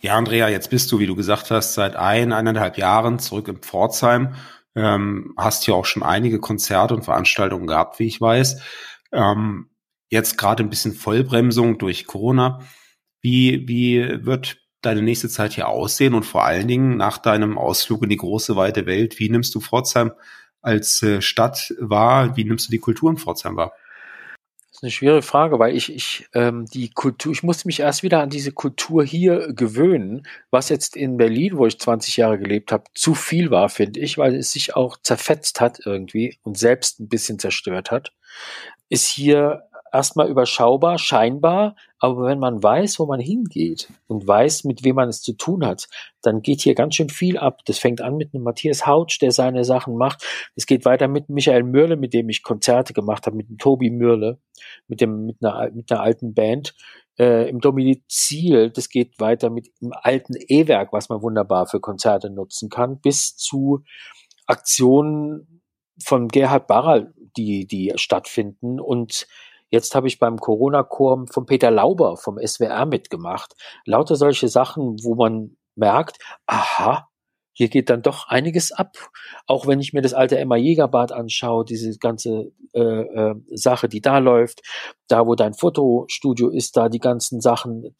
Ja, 0.00 0.16
Andrea, 0.16 0.48
jetzt 0.48 0.68
bist 0.68 0.90
du, 0.92 0.98
wie 0.98 1.06
du 1.06 1.14
gesagt 1.14 1.50
hast, 1.50 1.74
seit 1.74 1.96
ein, 1.96 2.32
eineinhalb 2.32 2.76
Jahren 2.76 3.18
zurück 3.18 3.48
in 3.48 3.58
Pforzheim 3.58 4.34
ähm, 4.74 5.34
hast 5.36 5.66
ja 5.66 5.74
auch 5.74 5.86
schon 5.86 6.02
einige 6.02 6.40
Konzerte 6.40 6.94
und 6.94 7.04
Veranstaltungen 7.04 7.66
gehabt, 7.66 7.98
wie 7.98 8.06
ich 8.06 8.20
weiß. 8.20 8.60
Ähm, 9.12 9.70
jetzt 10.10 10.38
gerade 10.38 10.62
ein 10.62 10.70
bisschen 10.70 10.94
Vollbremsung 10.94 11.78
durch 11.78 12.06
Corona. 12.06 12.60
Wie, 13.20 13.66
wie 13.68 14.24
wird 14.24 14.58
deine 14.82 15.02
nächste 15.02 15.28
Zeit 15.28 15.54
hier 15.54 15.68
aussehen 15.68 16.14
und 16.14 16.24
vor 16.24 16.44
allen 16.44 16.68
Dingen 16.68 16.96
nach 16.96 17.18
deinem 17.18 17.56
Ausflug 17.56 18.02
in 18.02 18.10
die 18.10 18.16
große, 18.16 18.56
weite 18.56 18.86
Welt, 18.86 19.18
wie 19.18 19.30
nimmst 19.30 19.54
du 19.54 19.60
Pforzheim 19.60 20.12
als 20.60 21.02
äh, 21.02 21.22
Stadt 21.22 21.74
wahr? 21.78 22.36
Wie 22.36 22.44
nimmst 22.44 22.68
du 22.68 22.70
die 22.70 22.78
Kultur 22.78 23.10
in 23.10 23.16
Pforzheim 23.16 23.56
wahr? 23.56 23.72
Eine 24.84 24.90
schwere 24.90 25.22
Frage, 25.22 25.58
weil 25.58 25.74
ich, 25.74 25.90
ich 25.90 26.26
ähm, 26.34 26.66
die 26.66 26.90
Kultur, 26.90 27.32
ich 27.32 27.42
musste 27.42 27.66
mich 27.66 27.80
erst 27.80 28.02
wieder 28.02 28.20
an 28.20 28.28
diese 28.28 28.52
Kultur 28.52 29.02
hier 29.02 29.54
gewöhnen, 29.54 30.26
was 30.50 30.68
jetzt 30.68 30.94
in 30.94 31.16
Berlin, 31.16 31.56
wo 31.56 31.64
ich 31.64 31.80
20 31.80 32.18
Jahre 32.18 32.38
gelebt 32.38 32.70
habe, 32.70 32.84
zu 32.92 33.14
viel 33.14 33.50
war, 33.50 33.70
finde 33.70 34.00
ich, 34.00 34.18
weil 34.18 34.34
es 34.34 34.52
sich 34.52 34.76
auch 34.76 34.98
zerfetzt 35.00 35.62
hat 35.62 35.80
irgendwie 35.86 36.38
und 36.42 36.58
selbst 36.58 37.00
ein 37.00 37.08
bisschen 37.08 37.38
zerstört 37.38 37.90
hat, 37.90 38.12
ist 38.90 39.06
hier 39.06 39.62
erstmal 39.94 40.28
überschaubar, 40.28 40.98
scheinbar, 40.98 41.76
aber 42.00 42.24
wenn 42.24 42.40
man 42.40 42.60
weiß, 42.60 42.98
wo 42.98 43.06
man 43.06 43.20
hingeht 43.20 43.88
und 44.08 44.26
weiß, 44.26 44.64
mit 44.64 44.82
wem 44.84 44.96
man 44.96 45.08
es 45.08 45.22
zu 45.22 45.34
tun 45.34 45.64
hat, 45.64 45.88
dann 46.20 46.42
geht 46.42 46.62
hier 46.62 46.74
ganz 46.74 46.96
schön 46.96 47.08
viel 47.08 47.38
ab. 47.38 47.60
Das 47.66 47.78
fängt 47.78 48.00
an 48.00 48.16
mit 48.16 48.34
einem 48.34 48.42
Matthias 48.42 48.86
Hautsch, 48.86 49.20
der 49.22 49.30
seine 49.30 49.64
Sachen 49.64 49.96
macht. 49.96 50.24
Es 50.56 50.66
geht 50.66 50.84
weiter 50.84 51.06
mit 51.06 51.28
Michael 51.28 51.62
Mürle, 51.62 51.96
mit 51.96 52.12
dem 52.12 52.28
ich 52.28 52.42
Konzerte 52.42 52.92
gemacht 52.92 53.26
habe, 53.26 53.36
mit 53.36 53.48
dem 53.48 53.56
Tobi 53.56 53.90
Mürle, 53.90 54.40
mit 54.88 55.00
dem, 55.00 55.26
mit 55.26 55.36
einer, 55.42 55.70
mit 55.70 55.90
einer 55.90 56.00
alten 56.00 56.34
Band. 56.34 56.74
Äh, 57.16 57.48
im 57.48 57.60
Domizil, 57.60 58.70
das 58.70 58.88
geht 58.88 59.20
weiter 59.20 59.48
mit 59.48 59.68
dem 59.80 59.92
alten 59.92 60.34
E-Werk, 60.36 60.92
was 60.92 61.08
man 61.08 61.22
wunderbar 61.22 61.66
für 61.66 61.78
Konzerte 61.78 62.30
nutzen 62.30 62.68
kann, 62.68 63.00
bis 63.00 63.36
zu 63.36 63.84
Aktionen 64.46 65.62
von 66.02 66.26
Gerhard 66.26 66.66
Barral, 66.66 67.14
die, 67.36 67.66
die 67.66 67.92
stattfinden 67.94 68.80
und 68.80 69.28
Jetzt 69.74 69.96
habe 69.96 70.06
ich 70.06 70.20
beim 70.20 70.38
Corona-Chor 70.38 71.26
von 71.32 71.46
Peter 71.46 71.72
Lauber 71.72 72.16
vom 72.16 72.38
SWR 72.38 72.86
mitgemacht. 72.86 73.54
Lauter 73.84 74.14
solche 74.14 74.46
Sachen, 74.46 75.02
wo 75.02 75.16
man 75.16 75.56
merkt, 75.74 76.18
aha, 76.46 77.08
hier 77.52 77.68
geht 77.68 77.90
dann 77.90 78.00
doch 78.00 78.28
einiges 78.28 78.70
ab. 78.70 79.10
Auch 79.48 79.66
wenn 79.66 79.80
ich 79.80 79.92
mir 79.92 80.00
das 80.00 80.14
alte 80.14 80.38
Emma 80.38 80.54
Jägerbad 80.54 81.10
anschaue, 81.10 81.64
diese 81.64 81.98
ganze 81.98 82.52
äh, 82.72 82.80
äh, 82.80 83.34
Sache, 83.50 83.88
die 83.88 84.00
da 84.00 84.18
läuft, 84.18 84.62
da 85.08 85.26
wo 85.26 85.34
dein 85.34 85.54
Fotostudio 85.54 86.50
ist, 86.50 86.76
da 86.76 86.88
die 86.88 87.00
ganzen 87.00 87.40
Sachen, 87.40 87.96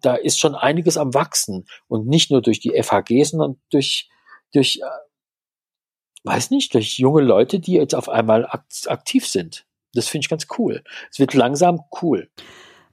da 0.00 0.14
ist 0.14 0.38
schon 0.38 0.54
einiges 0.54 0.96
am 0.96 1.12
Wachsen. 1.12 1.66
Und 1.88 2.06
nicht 2.06 2.30
nur 2.30 2.40
durch 2.40 2.60
die 2.60 2.80
FHG, 2.80 3.24
sondern 3.24 3.60
durch, 3.70 4.08
durch 4.52 4.76
äh, 4.80 6.22
weiß 6.22 6.50
nicht, 6.50 6.72
durch 6.74 6.98
junge 7.00 7.22
Leute, 7.22 7.58
die 7.58 7.72
jetzt 7.72 7.96
auf 7.96 8.08
einmal 8.08 8.46
aktiv 8.46 9.26
sind. 9.26 9.65
Das 9.96 10.08
finde 10.08 10.24
ich 10.24 10.28
ganz 10.28 10.46
cool. 10.58 10.82
Es 11.10 11.18
wird 11.18 11.34
langsam 11.34 11.80
cool. 12.02 12.28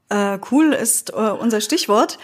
Äh, 0.10 0.40
cool 0.52 0.74
ist 0.74 1.12
äh, 1.12 1.32
unser 1.32 1.62
Stichwort. 1.62 2.18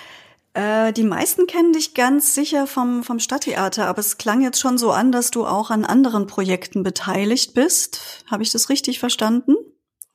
Äh, 0.53 0.93
die 0.93 1.03
meisten 1.03 1.47
kennen 1.47 1.73
dich 1.73 1.93
ganz 1.93 2.33
sicher 2.33 2.65
vom, 2.65 3.03
vom 3.03 3.19
Stadttheater, 3.19 3.87
aber 3.87 3.99
es 3.99 4.17
klang 4.17 4.41
jetzt 4.41 4.59
schon 4.59 4.77
so 4.77 4.91
an, 4.91 5.11
dass 5.11 5.31
du 5.31 5.45
auch 5.45 5.69
an 5.69 5.85
anderen 5.85 6.27
Projekten 6.27 6.83
beteiligt 6.83 7.53
bist. 7.53 8.23
Habe 8.29 8.43
ich 8.43 8.51
das 8.51 8.69
richtig 8.69 8.99
verstanden? 8.99 9.55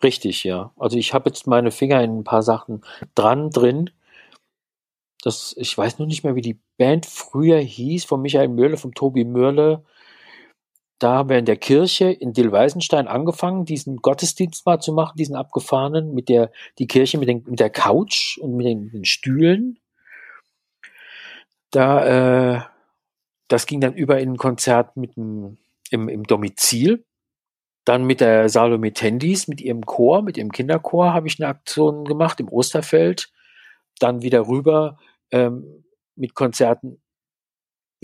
Richtig, 0.03 0.45
ja. 0.45 0.73
Also 0.77 0.99
ich 0.99 1.15
habe 1.15 1.31
jetzt 1.31 1.47
meine 1.47 1.71
Finger 1.71 2.03
in 2.03 2.19
ein 2.19 2.25
paar 2.25 2.43
Sachen 2.43 2.83
dran, 3.15 3.51
drin. 3.51 3.91
Das, 5.23 5.55
ich 5.57 5.77
weiß 5.77 5.99
nur 5.99 6.07
nicht 6.07 6.25
mehr, 6.25 6.35
wie 6.35 6.43
die 6.43 6.61
Band 6.77 7.07
früher 7.07 7.59
hieß, 7.59 8.05
von 8.05 8.21
Michael 8.21 8.49
Mörle, 8.49 8.77
vom 8.77 8.93
Tobi 8.93 9.25
Mörle. 9.25 9.83
Da 10.99 11.15
haben 11.15 11.29
wir 11.29 11.39
in 11.39 11.45
der 11.45 11.57
Kirche 11.57 12.11
in 12.11 12.33
Dillweisenstein 12.33 13.09
angefangen, 13.09 13.65
diesen 13.65 13.97
Gottesdienst 13.97 14.65
mal 14.65 14.81
zu 14.81 14.93
machen, 14.93 15.17
diesen 15.17 15.35
abgefahrenen, 15.35 16.15
mit 16.15 16.29
der, 16.29 16.53
die 16.79 16.87
Kirche 16.87 17.19
mit, 17.19 17.29
den, 17.29 17.45
mit 17.47 17.61
der 17.61 17.71
Couch 17.71 18.39
und 18.39 18.57
mit 18.57 18.67
den, 18.67 18.85
mit 18.85 18.95
den 18.95 19.05
Stühlen. 19.05 19.79
Da, 21.71 22.57
äh, 22.57 22.61
das 23.49 23.67
ging 23.67 23.81
dann 23.81 23.95
über 23.95 24.21
in 24.21 24.33
ein 24.33 24.37
Konzert 24.37 24.97
mit 24.97 25.17
dem, 25.17 25.59
im, 25.91 26.09
im 26.09 26.23
Domizil. 26.25 27.05
Dann 27.85 28.05
mit 28.05 28.21
der 28.21 28.49
Salome 28.49 28.93
Tendis, 28.93 29.49
mit 29.49 29.61
ihrem 29.61 29.85
Chor, 29.85 30.23
mit 30.23 30.39
ihrem 30.39 30.53
Kinderchor 30.53 31.13
habe 31.13 31.27
ich 31.27 31.39
eine 31.39 31.49
Aktion 31.49 32.05
gemacht 32.05 32.41
im 32.41 32.49
Osterfeld. 32.49 33.31
Dann 33.99 34.23
wieder 34.23 34.49
rüber 34.49 34.99
ähm, 35.31 35.85
mit 36.17 36.35
Konzerten 36.35 37.03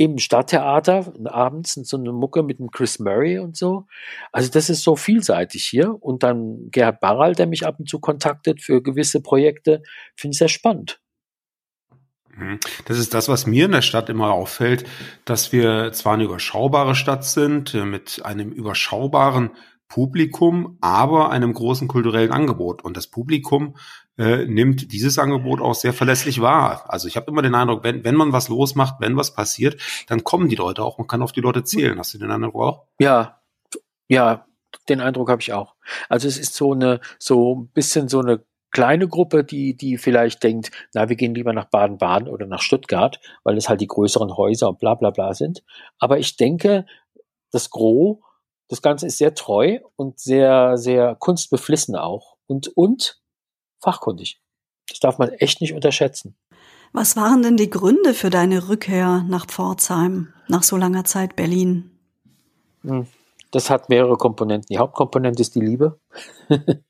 im 0.00 0.16
Stadttheater 0.16 1.12
abends 1.26 1.74
so 1.74 1.98
eine 1.98 2.12
Mucke 2.12 2.42
mit 2.42 2.58
dem 2.58 2.70
Chris 2.70 3.00
Murray 3.00 3.38
und 3.38 3.54
so. 3.54 3.86
Also 4.32 4.50
das 4.50 4.70
ist 4.70 4.82
so 4.82 4.96
vielseitig 4.96 5.66
hier. 5.66 5.94
Und 6.02 6.22
dann 6.22 6.70
Gerhard 6.70 7.00
Barral, 7.00 7.34
der 7.34 7.46
mich 7.46 7.66
ab 7.66 7.76
und 7.78 7.86
zu 7.86 8.00
kontaktet 8.00 8.62
für 8.62 8.82
gewisse 8.82 9.20
Projekte, 9.20 9.82
finde 10.16 10.32
ich 10.32 10.38
sehr 10.38 10.48
spannend. 10.48 11.02
Mhm. 12.34 12.60
Das 12.86 12.98
ist 12.98 13.12
das, 13.12 13.28
was 13.28 13.46
mir 13.46 13.66
in 13.66 13.72
der 13.72 13.82
Stadt 13.82 14.08
immer 14.08 14.32
auffällt, 14.32 14.86
dass 15.26 15.52
wir 15.52 15.92
zwar 15.92 16.14
eine 16.14 16.24
überschaubare 16.24 16.94
Stadt 16.94 17.26
sind, 17.26 17.74
äh, 17.74 17.84
mit 17.84 18.24
einem 18.24 18.52
überschaubaren 18.52 19.50
Publikum, 19.88 20.78
aber 20.80 21.30
einem 21.30 21.52
großen 21.52 21.88
kulturellen 21.88 22.32
Angebot. 22.32 22.82
Und 22.82 22.96
das 22.96 23.08
Publikum 23.08 23.76
äh, 24.20 24.44
nimmt 24.44 24.92
dieses 24.92 25.18
Angebot 25.18 25.60
auch 25.60 25.74
sehr 25.74 25.92
verlässlich 25.92 26.40
wahr. 26.40 26.84
Also 26.88 27.08
ich 27.08 27.16
habe 27.16 27.30
immer 27.30 27.42
den 27.42 27.54
Eindruck, 27.54 27.82
wenn, 27.82 28.04
wenn 28.04 28.14
man 28.14 28.32
was 28.32 28.48
losmacht, 28.48 28.96
wenn 29.00 29.16
was 29.16 29.34
passiert, 29.34 29.80
dann 30.08 30.24
kommen 30.24 30.48
die 30.48 30.56
Leute 30.56 30.84
auch. 30.84 30.98
Man 30.98 31.06
kann 31.06 31.22
auf 31.22 31.32
die 31.32 31.40
Leute 31.40 31.64
zählen. 31.64 31.98
Hast 31.98 32.14
du 32.14 32.18
den 32.18 32.30
Eindruck 32.30 32.54
auch? 32.54 32.86
Ja, 32.98 33.40
ja, 34.08 34.46
den 34.88 35.00
Eindruck 35.00 35.30
habe 35.30 35.40
ich 35.40 35.52
auch. 35.52 35.74
Also 36.08 36.28
es 36.28 36.38
ist 36.38 36.54
so 36.54 36.72
eine, 36.72 37.00
so 37.18 37.56
ein 37.56 37.68
bisschen 37.68 38.08
so 38.08 38.20
eine 38.20 38.44
kleine 38.70 39.08
Gruppe, 39.08 39.42
die, 39.42 39.76
die 39.76 39.98
vielleicht 39.98 40.42
denkt, 40.44 40.70
na, 40.94 41.08
wir 41.08 41.16
gehen 41.16 41.34
lieber 41.34 41.52
nach 41.52 41.64
Baden-Baden 41.64 42.28
oder 42.28 42.46
nach 42.46 42.60
Stuttgart, 42.60 43.18
weil 43.42 43.56
es 43.56 43.68
halt 43.68 43.80
die 43.80 43.88
größeren 43.88 44.36
Häuser 44.36 44.68
und 44.68 44.78
bla 44.78 44.94
bla 44.94 45.10
bla 45.10 45.34
sind. 45.34 45.64
Aber 45.98 46.18
ich 46.18 46.36
denke, 46.36 46.86
das 47.50 47.70
Gros 47.70 48.18
das 48.70 48.82
Ganze 48.82 49.08
ist 49.08 49.18
sehr 49.18 49.34
treu 49.34 49.80
und 49.96 50.20
sehr, 50.20 50.78
sehr 50.78 51.16
kunstbeflissen 51.16 51.96
auch 51.96 52.36
und, 52.46 52.68
und 52.68 53.20
fachkundig. 53.80 54.40
Das 54.88 55.00
darf 55.00 55.18
man 55.18 55.30
echt 55.30 55.60
nicht 55.60 55.74
unterschätzen. 55.74 56.36
Was 56.92 57.16
waren 57.16 57.42
denn 57.42 57.56
die 57.56 57.70
Gründe 57.70 58.14
für 58.14 58.30
deine 58.30 58.68
Rückkehr 58.68 59.24
nach 59.28 59.46
Pforzheim, 59.46 60.32
nach 60.48 60.64
so 60.64 60.76
langer 60.76 61.04
Zeit 61.04 61.36
Berlin? 61.36 61.90
Hm, 62.82 63.06
das 63.52 63.70
hat 63.70 63.88
mehrere 63.88 64.16
Komponenten. 64.16 64.66
Die 64.70 64.78
Hauptkomponente 64.78 65.40
ist 65.40 65.54
die 65.54 65.60
Liebe, 65.60 66.00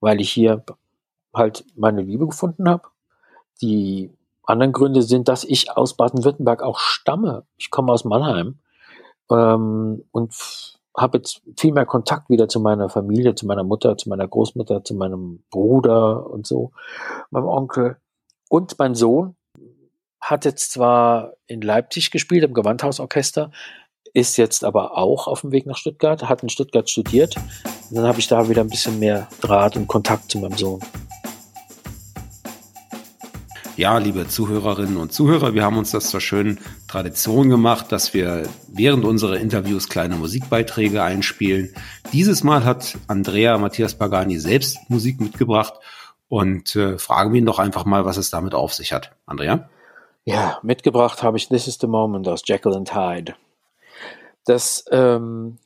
weil 0.00 0.20
ich 0.20 0.30
hier 0.30 0.64
halt 1.32 1.64
meine 1.74 2.02
Liebe 2.02 2.26
gefunden 2.26 2.68
habe. 2.68 2.88
Die 3.62 4.12
anderen 4.42 4.72
Gründe 4.72 5.02
sind, 5.02 5.28
dass 5.28 5.44
ich 5.44 5.70
aus 5.70 5.96
Baden-Württemberg 5.96 6.62
auch 6.62 6.78
stamme. 6.78 7.46
Ich 7.56 7.70
komme 7.70 7.92
aus 7.92 8.04
Mannheim 8.04 8.58
ähm, 9.30 10.04
und 10.10 10.73
habe 10.96 11.18
jetzt 11.18 11.42
viel 11.58 11.72
mehr 11.72 11.86
Kontakt 11.86 12.30
wieder 12.30 12.48
zu 12.48 12.60
meiner 12.60 12.88
Familie, 12.88 13.34
zu 13.34 13.46
meiner 13.46 13.64
Mutter, 13.64 13.96
zu 13.96 14.08
meiner 14.08 14.28
Großmutter, 14.28 14.84
zu 14.84 14.94
meinem 14.94 15.42
Bruder 15.50 16.30
und 16.30 16.46
so, 16.46 16.70
meinem 17.30 17.46
Onkel. 17.46 17.96
Und 18.48 18.78
mein 18.78 18.94
Sohn 18.94 19.36
hat 20.20 20.44
jetzt 20.44 20.72
zwar 20.72 21.32
in 21.46 21.60
Leipzig 21.60 22.10
gespielt, 22.10 22.44
im 22.44 22.54
Gewandhausorchester, 22.54 23.50
ist 24.14 24.36
jetzt 24.36 24.64
aber 24.64 24.96
auch 24.96 25.26
auf 25.26 25.40
dem 25.40 25.50
Weg 25.50 25.66
nach 25.66 25.76
Stuttgart, 25.76 26.28
hat 26.28 26.42
in 26.42 26.48
Stuttgart 26.48 26.88
studiert. 26.88 27.36
Und 27.90 27.96
dann 27.96 28.06
habe 28.06 28.20
ich 28.20 28.28
da 28.28 28.48
wieder 28.48 28.62
ein 28.62 28.70
bisschen 28.70 28.98
mehr 29.00 29.28
Draht 29.40 29.76
und 29.76 29.88
Kontakt 29.88 30.30
zu 30.30 30.38
meinem 30.38 30.56
Sohn. 30.56 30.80
Ja, 33.76 33.98
liebe 33.98 34.28
Zuhörerinnen 34.28 34.96
und 34.96 35.12
Zuhörer, 35.12 35.52
wir 35.54 35.64
haben 35.64 35.78
uns 35.78 35.90
das 35.90 36.08
zur 36.08 36.20
schönen 36.20 36.60
Tradition 36.86 37.50
gemacht, 37.50 37.90
dass 37.90 38.14
wir 38.14 38.48
während 38.68 39.04
unserer 39.04 39.38
Interviews 39.38 39.88
kleine 39.88 40.14
Musikbeiträge 40.14 41.02
einspielen. 41.02 41.74
Dieses 42.12 42.44
Mal 42.44 42.64
hat 42.64 42.96
Andrea 43.08 43.58
Matthias 43.58 43.96
Pagani 43.96 44.38
selbst 44.38 44.78
Musik 44.88 45.20
mitgebracht 45.20 45.74
und 46.28 46.76
äh, 46.76 46.98
fragen 46.98 47.32
wir 47.32 47.40
ihn 47.40 47.46
doch 47.46 47.58
einfach 47.58 47.84
mal, 47.84 48.04
was 48.04 48.16
es 48.16 48.30
damit 48.30 48.54
auf 48.54 48.72
sich 48.72 48.92
hat. 48.92 49.10
Andrea? 49.26 49.68
Ja, 50.24 50.60
mitgebracht 50.62 51.24
habe 51.24 51.36
ich 51.36 51.48
This 51.48 51.66
is 51.66 51.78
the 51.80 51.88
Moment 51.88 52.28
aus 52.28 52.42
Jekyll 52.46 52.76
and 52.76 52.94
Hyde. 52.94 53.34
Das 54.44 54.84
ähm, 54.92 55.58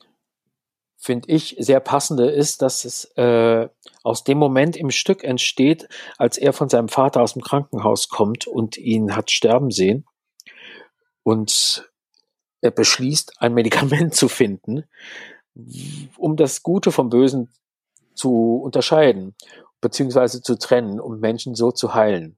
finde 1.08 1.30
ich, 1.30 1.56
sehr 1.58 1.80
passende 1.80 2.30
ist, 2.30 2.60
dass 2.60 2.84
es 2.84 3.06
äh, 3.16 3.66
aus 4.02 4.24
dem 4.24 4.36
Moment 4.36 4.76
im 4.76 4.90
Stück 4.90 5.24
entsteht, 5.24 5.88
als 6.18 6.36
er 6.36 6.52
von 6.52 6.68
seinem 6.68 6.90
Vater 6.90 7.22
aus 7.22 7.32
dem 7.32 7.40
Krankenhaus 7.40 8.10
kommt 8.10 8.46
und 8.46 8.76
ihn 8.76 9.16
hat 9.16 9.30
sterben 9.30 9.70
sehen 9.70 10.04
und 11.22 11.90
er 12.60 12.72
beschließt, 12.72 13.40
ein 13.40 13.54
Medikament 13.54 14.14
zu 14.20 14.28
finden, 14.28 14.84
um 16.18 16.36
das 16.36 16.62
Gute 16.62 16.92
vom 16.92 17.08
Bösen 17.08 17.54
zu 18.14 18.60
unterscheiden, 18.62 19.34
beziehungsweise 19.80 20.42
zu 20.42 20.58
trennen, 20.58 21.00
um 21.00 21.20
Menschen 21.20 21.54
so 21.54 21.72
zu 21.72 21.94
heilen. 21.94 22.36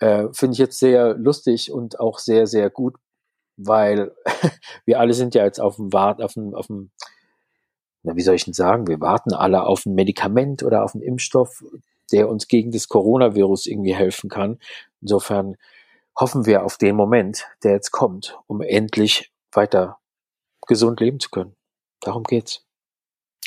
Äh, 0.00 0.26
Finde 0.32 0.54
ich 0.54 0.58
jetzt 0.58 0.80
sehr 0.80 1.14
lustig 1.14 1.70
und 1.70 2.00
auch 2.00 2.18
sehr, 2.18 2.48
sehr 2.48 2.70
gut, 2.70 2.96
weil 3.56 4.16
wir 4.84 4.98
alle 4.98 5.14
sind 5.14 5.36
ja 5.36 5.44
jetzt 5.44 5.60
auf 5.60 5.76
dem 5.76 5.92
Wart, 5.92 6.20
auf 6.20 6.32
dem, 6.32 6.56
auf 6.56 6.66
dem 6.66 6.90
na, 8.04 8.14
wie 8.16 8.20
soll 8.20 8.34
ich 8.34 8.44
denn 8.44 8.54
sagen, 8.54 8.86
wir 8.86 9.00
warten 9.00 9.32
alle 9.32 9.64
auf 9.64 9.86
ein 9.86 9.94
Medikament 9.94 10.62
oder 10.62 10.84
auf 10.84 10.94
einen 10.94 11.02
Impfstoff, 11.02 11.64
der 12.12 12.28
uns 12.28 12.46
gegen 12.46 12.70
das 12.70 12.88
Coronavirus 12.88 13.66
irgendwie 13.66 13.94
helfen 13.94 14.28
kann. 14.30 14.58
Insofern 15.00 15.56
hoffen 16.16 16.46
wir 16.46 16.64
auf 16.64 16.76
den 16.76 16.94
Moment, 16.94 17.46
der 17.64 17.72
jetzt 17.72 17.90
kommt, 17.90 18.38
um 18.46 18.60
endlich 18.60 19.32
weiter 19.52 19.98
gesund 20.66 21.00
leben 21.00 21.18
zu 21.18 21.30
können. 21.30 21.56
Darum 22.00 22.24
geht's. 22.24 22.64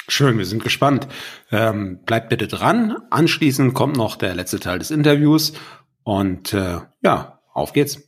Schön, 0.07 0.37
wir 0.37 0.45
sind 0.45 0.63
gespannt. 0.63 1.07
Ähm, 1.51 1.99
bleibt 2.05 2.29
bitte 2.29 2.47
dran. 2.47 2.97
Anschließend 3.09 3.73
kommt 3.73 3.97
noch 3.97 4.15
der 4.15 4.33
letzte 4.35 4.59
Teil 4.59 4.79
des 4.79 4.89
Interviews 4.89 5.53
und 6.03 6.53
äh, 6.53 6.79
ja, 7.01 7.41
auf 7.53 7.73
geht's. 7.73 8.06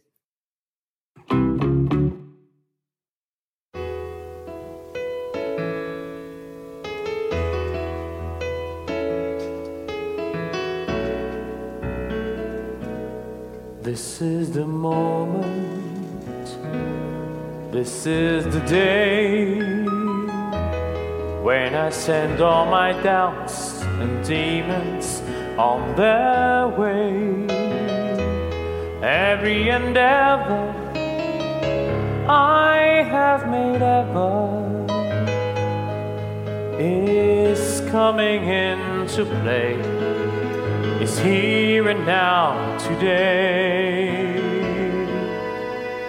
This 13.92 14.22
is 14.22 14.52
the 14.52 14.68
moment, 14.68 16.48
this 17.72 18.06
is 18.06 18.46
the 18.46 18.60
day 18.68 19.56
when 21.42 21.74
I 21.74 21.90
send 21.90 22.40
all 22.40 22.68
my 22.68 22.92
doubts 23.02 23.82
and 23.82 24.24
demons 24.24 25.24
on 25.58 25.96
their 25.96 26.68
way. 26.68 27.48
Every 29.02 29.70
endeavor 29.70 30.68
I 32.30 33.04
have 33.10 33.50
made 33.50 33.82
ever 33.82 34.86
is 36.78 37.82
coming 37.90 38.44
into 38.44 39.26
play, 39.42 39.82
is 41.02 41.18
here 41.20 41.88
and 41.88 42.06
now 42.06 42.78
today. 42.78 44.34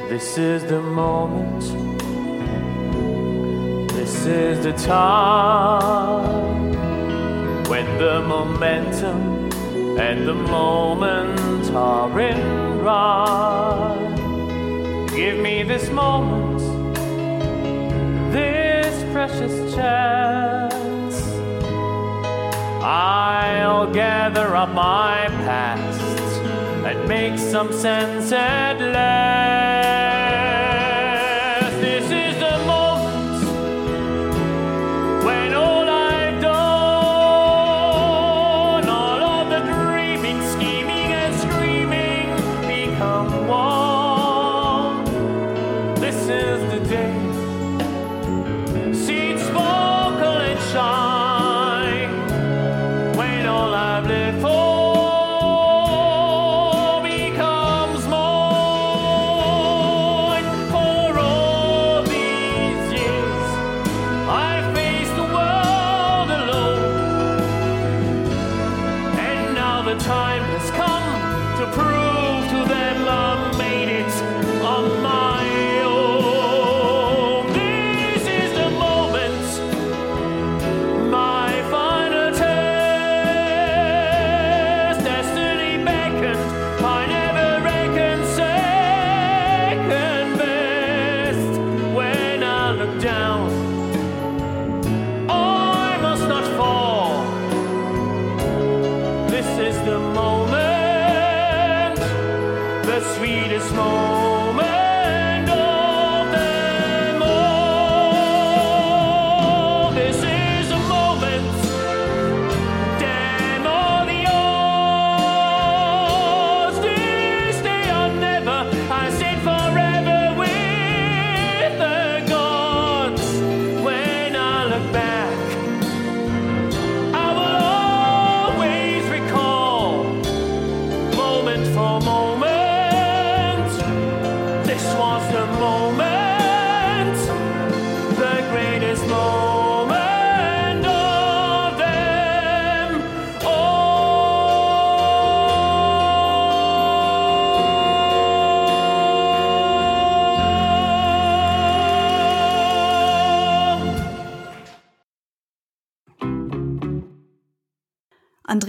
This 0.08 0.36
is 0.36 0.64
the 0.64 0.82
moment, 0.82 1.60
this 3.92 4.26
is 4.26 4.64
the 4.64 4.72
time 4.72 6.72
when 7.68 7.86
the 7.98 8.20
momentum 8.22 9.48
and 9.96 10.26
the 10.26 10.34
moment 10.34 11.70
are 11.70 12.20
in 12.20 12.80
rhyme. 12.80 14.16
Give 15.06 15.38
me 15.38 15.62
this 15.62 15.88
moment, 15.90 16.58
this 18.32 19.04
precious 19.12 19.72
chance. 19.72 20.69
I'll 22.82 23.92
gather 23.92 24.56
up 24.56 24.70
my 24.70 25.26
past 25.44 26.00
and 26.86 27.06
make 27.06 27.38
some 27.38 27.70
sense 27.74 28.32
at 28.32 28.80
last. 28.80 29.70
This 31.82 32.04
is 32.04 32.38
the 32.40 32.58
moment 32.66 33.44
when 35.26 35.52
all 35.52 35.86
I've 35.86 36.40
done, 36.40 36.50
all 38.88 39.22
of 39.22 39.50
the 39.50 39.60
dreaming, 39.60 40.40
scheming, 40.52 41.12
and 41.12 41.34
screaming 41.38 42.34
become 42.66 43.46
one. 43.46 45.04
This 45.96 46.16
is 46.28 46.60
the 46.72 46.80
day. 46.88 47.39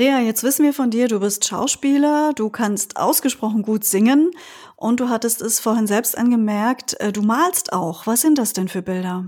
Andrea, 0.01 0.19
jetzt 0.19 0.43
wissen 0.43 0.65
wir 0.65 0.73
von 0.73 0.89
dir, 0.89 1.07
du 1.07 1.19
bist 1.19 1.47
Schauspieler, 1.47 2.31
du 2.35 2.49
kannst 2.49 2.97
ausgesprochen 2.97 3.61
gut 3.61 3.83
singen 3.83 4.31
und 4.75 4.99
du 4.99 5.09
hattest 5.09 5.43
es 5.43 5.59
vorhin 5.59 5.85
selbst 5.85 6.17
angemerkt, 6.17 6.99
äh, 6.99 7.11
du 7.11 7.21
malst 7.21 7.71
auch. 7.71 8.07
Was 8.07 8.21
sind 8.21 8.39
das 8.39 8.53
denn 8.53 8.67
für 8.67 8.81
Bilder? 8.81 9.25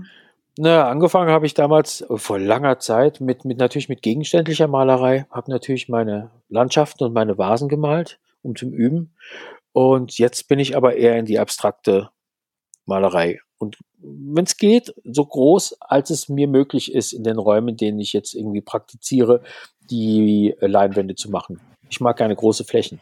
Na, 0.58 0.88
angefangen 0.88 1.30
habe 1.30 1.46
ich 1.46 1.54
damals 1.54 2.00
äh, 2.00 2.16
vor 2.16 2.40
langer 2.40 2.80
Zeit 2.80 3.20
mit, 3.20 3.44
mit 3.44 3.58
natürlich 3.58 3.88
mit 3.88 4.02
gegenständlicher 4.02 4.66
Malerei, 4.66 5.26
habe 5.30 5.48
natürlich 5.52 5.88
meine 5.88 6.32
Landschaften 6.48 7.04
und 7.04 7.12
meine 7.12 7.38
Vasen 7.38 7.68
gemalt, 7.68 8.18
um 8.42 8.56
zum 8.56 8.72
Üben. 8.72 9.14
Und 9.70 10.18
jetzt 10.18 10.48
bin 10.48 10.58
ich 10.58 10.76
aber 10.76 10.96
eher 10.96 11.16
in 11.16 11.24
die 11.24 11.38
abstrakte 11.38 12.10
Malerei. 12.84 13.38
Und 13.58 13.78
wenn 13.98 14.44
es 14.44 14.56
geht, 14.56 14.94
so 15.04 15.24
groß, 15.24 15.76
als 15.80 16.10
es 16.10 16.28
mir 16.28 16.48
möglich 16.48 16.92
ist, 16.92 17.12
in 17.12 17.24
den 17.24 17.38
Räumen, 17.38 17.68
in 17.68 17.76
denen 17.76 17.98
ich 18.00 18.12
jetzt 18.12 18.34
irgendwie 18.34 18.60
praktiziere, 18.60 19.42
die 19.90 20.54
Leinwände 20.60 21.14
zu 21.14 21.30
machen. 21.30 21.60
Ich 21.88 22.00
mag 22.00 22.16
gerne 22.16 22.34
große 22.34 22.64
Flächen. 22.64 23.00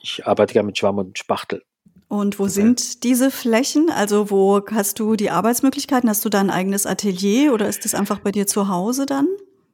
Ich 0.00 0.26
arbeite 0.26 0.52
gerne 0.52 0.66
mit 0.66 0.78
Schwamm 0.78 0.98
und 0.98 1.18
Spachtel. 1.18 1.62
Und 2.08 2.38
wo 2.38 2.46
sind 2.46 3.02
diese 3.02 3.30
Flächen? 3.30 3.90
Also 3.90 4.30
wo 4.30 4.60
hast 4.70 5.00
du 5.00 5.16
die 5.16 5.30
Arbeitsmöglichkeiten? 5.30 6.08
Hast 6.08 6.24
du 6.24 6.28
da 6.28 6.40
ein 6.40 6.50
eigenes 6.50 6.86
Atelier 6.86 7.52
oder 7.52 7.68
ist 7.68 7.84
das 7.84 7.94
einfach 7.94 8.20
bei 8.20 8.30
dir 8.30 8.46
zu 8.46 8.68
Hause 8.68 9.06
dann? 9.06 9.26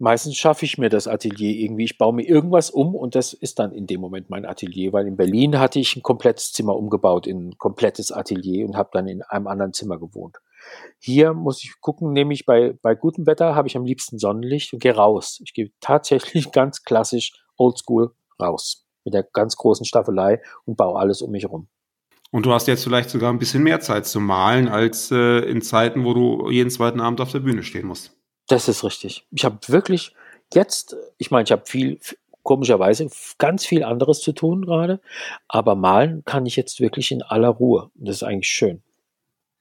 Meistens 0.02 0.38
schaffe 0.38 0.64
ich 0.64 0.78
mir 0.78 0.88
das 0.88 1.06
Atelier 1.06 1.54
irgendwie. 1.54 1.84
Ich 1.84 1.98
baue 1.98 2.14
mir 2.14 2.26
irgendwas 2.26 2.70
um 2.70 2.94
und 2.94 3.14
das 3.14 3.34
ist 3.34 3.58
dann 3.58 3.72
in 3.72 3.86
dem 3.86 4.00
Moment 4.00 4.30
mein 4.30 4.46
Atelier, 4.46 4.94
weil 4.94 5.06
in 5.06 5.18
Berlin 5.18 5.58
hatte 5.58 5.78
ich 5.78 5.94
ein 5.94 6.02
komplettes 6.02 6.52
Zimmer 6.52 6.74
umgebaut 6.74 7.26
in 7.26 7.48
ein 7.48 7.58
komplettes 7.58 8.10
Atelier 8.10 8.66
und 8.66 8.78
habe 8.78 8.88
dann 8.94 9.06
in 9.06 9.20
einem 9.20 9.46
anderen 9.46 9.74
Zimmer 9.74 9.98
gewohnt. 9.98 10.38
Hier 10.98 11.34
muss 11.34 11.62
ich 11.62 11.78
gucken, 11.82 12.14
nämlich 12.14 12.46
bei, 12.46 12.72
bei 12.80 12.94
gutem 12.94 13.26
Wetter 13.26 13.54
habe 13.54 13.68
ich 13.68 13.76
am 13.76 13.84
liebsten 13.84 14.18
Sonnenlicht 14.18 14.72
und 14.72 14.78
gehe 14.78 14.94
raus. 14.94 15.38
Ich 15.44 15.52
gehe 15.52 15.70
tatsächlich 15.82 16.50
ganz 16.52 16.82
klassisch 16.82 17.32
oldschool 17.58 18.14
raus 18.40 18.86
mit 19.04 19.12
der 19.12 19.24
ganz 19.24 19.54
großen 19.56 19.84
Staffelei 19.84 20.40
und 20.64 20.78
baue 20.78 20.98
alles 20.98 21.20
um 21.20 21.30
mich 21.30 21.42
herum. 21.42 21.68
Und 22.30 22.46
du 22.46 22.54
hast 22.54 22.68
jetzt 22.68 22.84
vielleicht 22.84 23.10
sogar 23.10 23.30
ein 23.30 23.38
bisschen 23.38 23.62
mehr 23.62 23.80
Zeit 23.80 24.06
zu 24.06 24.18
malen, 24.18 24.68
als 24.68 25.10
äh, 25.10 25.40
in 25.40 25.60
Zeiten, 25.60 26.06
wo 26.06 26.14
du 26.14 26.48
jeden 26.48 26.70
zweiten 26.70 27.02
Abend 27.02 27.20
auf 27.20 27.32
der 27.32 27.40
Bühne 27.40 27.62
stehen 27.62 27.86
musst. 27.86 28.16
Das 28.50 28.66
ist 28.66 28.82
richtig. 28.82 29.24
Ich 29.30 29.44
habe 29.44 29.58
wirklich 29.68 30.12
jetzt, 30.52 30.96
ich 31.18 31.30
meine, 31.30 31.44
ich 31.44 31.52
habe 31.52 31.62
viel, 31.66 32.00
komischerweise, 32.42 33.08
ganz 33.38 33.64
viel 33.64 33.84
anderes 33.84 34.20
zu 34.20 34.32
tun 34.32 34.66
gerade, 34.66 35.00
aber 35.46 35.76
malen 35.76 36.24
kann 36.24 36.46
ich 36.46 36.56
jetzt 36.56 36.80
wirklich 36.80 37.12
in 37.12 37.22
aller 37.22 37.48
Ruhe. 37.48 37.90
Das 37.94 38.16
ist 38.16 38.22
eigentlich 38.24 38.48
schön. 38.48 38.82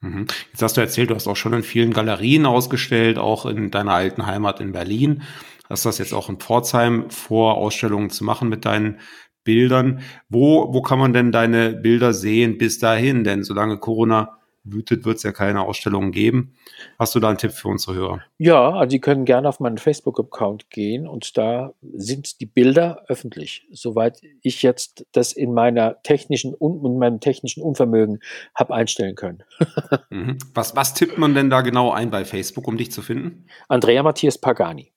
Mhm. 0.02 0.25
Jetzt 0.52 0.63
hast 0.63 0.75
du 0.75 0.82
erzählt, 0.82 1.12
du 1.12 1.15
hast 1.15 1.28
auch 1.28 1.36
schon 1.36 1.54
in 1.54 1.62
vielen 1.62 1.93
Galerien 1.93 2.47
ausgestellt, 2.47 3.19
auch 3.19 3.45
in 3.45 3.69
deiner 3.69 3.93
alten 3.93 4.25
Heimat 4.25 4.60
in 4.60 4.71
Berlin. 4.71 5.21
Hast 5.69 5.86
das 5.86 5.99
jetzt 5.99 6.13
auch 6.13 6.28
in 6.28 6.39
Pforzheim 6.39 7.12
vor, 7.12 7.58
Ausstellungen 7.58 8.10
zu 8.10 8.23
machen 8.23 8.49
mit 8.49 8.65
deinen 8.65 8.99
Bildern. 9.43 10.02
Wo, 10.30 10.73
wo 10.73 10.82
kann 10.82 10.97
man 10.97 11.13
denn 11.13 11.32
deine 11.32 11.73
Bilder 11.73 12.12
sehen 12.12 12.58
bis 12.58 12.80
dahin? 12.80 13.23
Denn 13.23 13.43
solange 13.43 13.78
Corona 13.78 14.39
wütet, 14.63 15.05
wird 15.05 15.17
es 15.17 15.23
ja 15.23 15.31
keine 15.31 15.61
Ausstellungen 15.61 16.11
geben. 16.11 16.53
Hast 16.97 17.15
du 17.15 17.19
da 17.19 17.29
einen 17.29 17.37
Tipp 17.37 17.51
für 17.51 17.67
unsere 17.67 17.95
Hörer? 17.95 18.21
Ja, 18.37 18.71
also 18.71 18.91
Sie 18.91 18.99
können 18.99 19.25
gerne 19.25 19.47
auf 19.47 19.59
meinen 19.59 19.77
Facebook-Account 19.77 20.69
gehen 20.69 21.07
und 21.07 21.37
da 21.37 21.73
sind 21.93 22.39
die 22.41 22.45
Bilder 22.45 23.03
öffentlich, 23.07 23.67
soweit 23.71 24.21
ich 24.41 24.61
jetzt 24.61 25.05
das 25.11 25.33
in 25.33 25.53
meiner 25.53 26.01
technischen 26.03 26.53
und 26.53 26.85
in 26.85 26.99
meinem 26.99 27.19
technischen 27.19 27.63
Unvermögen 27.63 28.19
habe 28.55 28.73
einstellen 28.73 29.15
können. 29.15 29.43
Mhm. 30.11 30.37
was, 30.55 30.75
was 30.75 30.93
tippt 30.93 31.17
man 31.17 31.35
denn 31.35 31.49
da 31.49 31.61
genau 31.61 31.91
ein 31.91 32.09
bei 32.09 32.25
Facebook, 32.25 32.67
um 32.67 32.77
dich 32.77 32.91
zu 32.91 33.01
finden? 33.01 33.45
Andrea 33.67 34.01
Matthias 34.01 34.39
Pagani. 34.39 34.91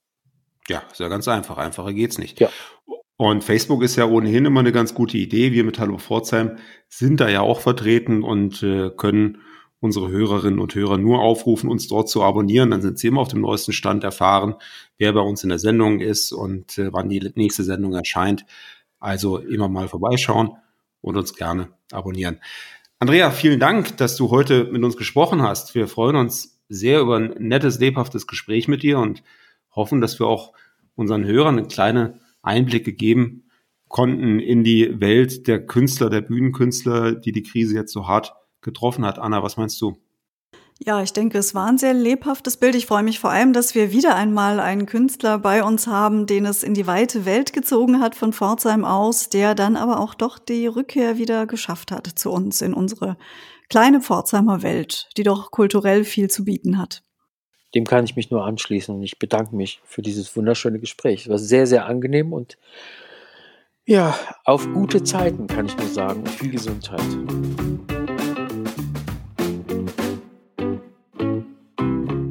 Ja, 0.69 0.83
ist 0.91 1.01
ja 1.01 1.09
ganz 1.09 1.29
einfach. 1.29 1.59
Einfacher 1.59 1.93
geht's 1.93 2.19
nicht. 2.19 2.41
Ja. 2.41 2.49
Und 3.17 3.45
Facebook 3.45 3.83
ist 3.83 3.97
ja 3.97 4.07
ohnehin 4.07 4.47
immer 4.47 4.61
eine 4.61 4.73
ganz 4.73 4.95
gute 4.95 5.19
Idee. 5.19 5.53
Wir 5.53 5.65
mit 5.65 5.79
Hallo 5.79 5.99
Pforzheim 5.99 6.57
sind 6.89 7.21
da 7.21 7.29
ja 7.29 7.41
auch 7.41 7.61
vertreten 7.61 8.23
und 8.23 8.63
äh, 8.63 8.91
können 8.91 9.39
unsere 9.83 10.11
Hörerinnen 10.11 10.61
und 10.61 10.77
Hörer 10.77 10.97
nur 10.97 11.21
aufrufen, 11.21 11.69
uns 11.69 11.89
dort 11.89 12.09
zu 12.09 12.23
abonnieren. 12.23 12.71
Dann 12.71 12.83
sind 12.83 13.01
sie 13.01 13.09
immer 13.09 13.21
auf 13.21 13.29
dem 13.29 13.41
neuesten 13.41 13.73
Stand 13.73 14.05
erfahren, 14.05 14.55
wer 14.97 15.13
bei 15.13 15.21
uns 15.21 15.43
in 15.43 15.49
der 15.49 15.59
Sendung 15.59 15.99
ist 15.99 16.31
und 16.31 16.79
äh, 16.79 16.93
wann 16.93 17.09
die 17.09 17.33
nächste 17.35 17.65
Sendung 17.65 17.93
erscheint. 17.93 18.47
Also 19.01 19.39
immer 19.39 19.69
mal 19.69 19.89
vorbeischauen 19.89 20.53
und 21.01 21.17
uns 21.17 21.35
gerne 21.35 21.71
abonnieren. 21.91 22.39
Andrea, 23.01 23.33
vielen 23.33 23.59
Dank, 23.59 23.97
dass 23.97 24.15
du 24.15 24.31
heute 24.31 24.67
mit 24.71 24.85
uns 24.85 24.97
gesprochen 24.97 25.43
hast. 25.43 25.75
Wir 25.75 25.89
freuen 25.89 26.15
uns 26.15 26.63
sehr 26.69 27.01
über 27.01 27.17
ein 27.17 27.35
nettes, 27.41 27.81
lebhaftes 27.81 28.29
Gespräch 28.29 28.69
mit 28.69 28.85
dir 28.85 29.01
und 29.01 29.25
hoffen, 29.75 30.01
dass 30.01 30.21
wir 30.21 30.29
auch 30.29 30.53
unseren 30.95 31.25
Hörern 31.25 31.59
eine 31.59 31.67
kleine 31.67 32.21
Einblicke 32.41 32.93
geben 32.93 33.51
konnten 33.89 34.39
in 34.39 34.63
die 34.63 35.01
Welt 35.01 35.49
der 35.49 35.67
Künstler, 35.67 36.09
der 36.09 36.21
Bühnenkünstler, 36.21 37.17
die 37.17 37.33
die 37.33 37.43
Krise 37.43 37.75
jetzt 37.75 37.93
so 37.93 38.07
hart 38.07 38.33
getroffen 38.63 39.05
hat. 39.05 39.19
Anna, 39.19 39.43
was 39.43 39.57
meinst 39.57 39.81
du? 39.81 39.97
Ja, 40.85 41.01
ich 41.01 41.13
denke, 41.13 41.39
es 41.39 41.55
war 41.55 41.67
ein 41.69 41.79
sehr 41.79 41.95
lebhaftes 41.95 42.57
Bild. 42.57 42.75
Ich 42.75 42.87
freue 42.87 43.05
mich 43.05 43.21
vor 43.21 43.31
allem, 43.31 43.53
dass 43.53 43.75
wir 43.75 43.93
wieder 43.93 44.17
einmal 44.17 44.59
einen 44.59 44.87
Künstler 44.87 45.39
bei 45.39 45.63
uns 45.63 45.87
haben, 45.87 46.27
den 46.27 46.45
es 46.45 46.65
in 46.65 46.75
die 46.75 46.89
weite 46.89 47.25
Welt 47.25 47.53
gezogen 47.53 48.01
hat 48.01 48.17
von 48.17 48.33
Pforzheim 48.33 48.85
aus, 48.85 49.29
der 49.29 49.55
dann 49.55 49.77
aber 49.77 50.01
auch 50.01 50.15
doch 50.15 50.39
die 50.39 50.67
Rückkehr 50.67 51.19
wieder 51.19 51.47
geschafft 51.47 51.93
hat 51.93 52.07
zu 52.07 52.33
uns 52.33 52.63
in 52.63 52.75
unsere 52.75 53.17
kleine 53.69 54.01
Pforzheimer 54.01 54.63
Welt, 54.63 55.09
die 55.17 55.23
doch 55.23 55.53
kulturell 55.53 56.05
viel 56.05 56.29
zu 56.29 56.45
bieten 56.45 56.79
hat. 56.79 57.05
Dem 57.75 57.85
kann 57.85 58.05
ich 58.05 58.17
mich 58.17 58.31
nur 58.31 58.45
anschließen 58.45 58.95
und 58.95 59.03
ich 59.03 59.19
bedanke 59.19 59.55
mich 59.55 59.81
für 59.85 60.03
dieses 60.03 60.35
wunderschöne 60.37 60.81
Gespräch. 60.81 61.23
Es 61.23 61.29
war 61.31 61.39
sehr, 61.39 61.67
sehr 61.67 61.87
angenehm 61.87 62.33
und 62.33 62.59
ja, 63.87 64.15
auf 64.45 64.71
gute 64.73 65.03
Zeiten 65.05 65.47
kann 65.47 65.67
ich 65.67 65.77
nur 65.77 65.89
sagen 65.89 66.21
und 66.21 66.31
viel 66.31 66.51
Gesundheit. 66.51 67.01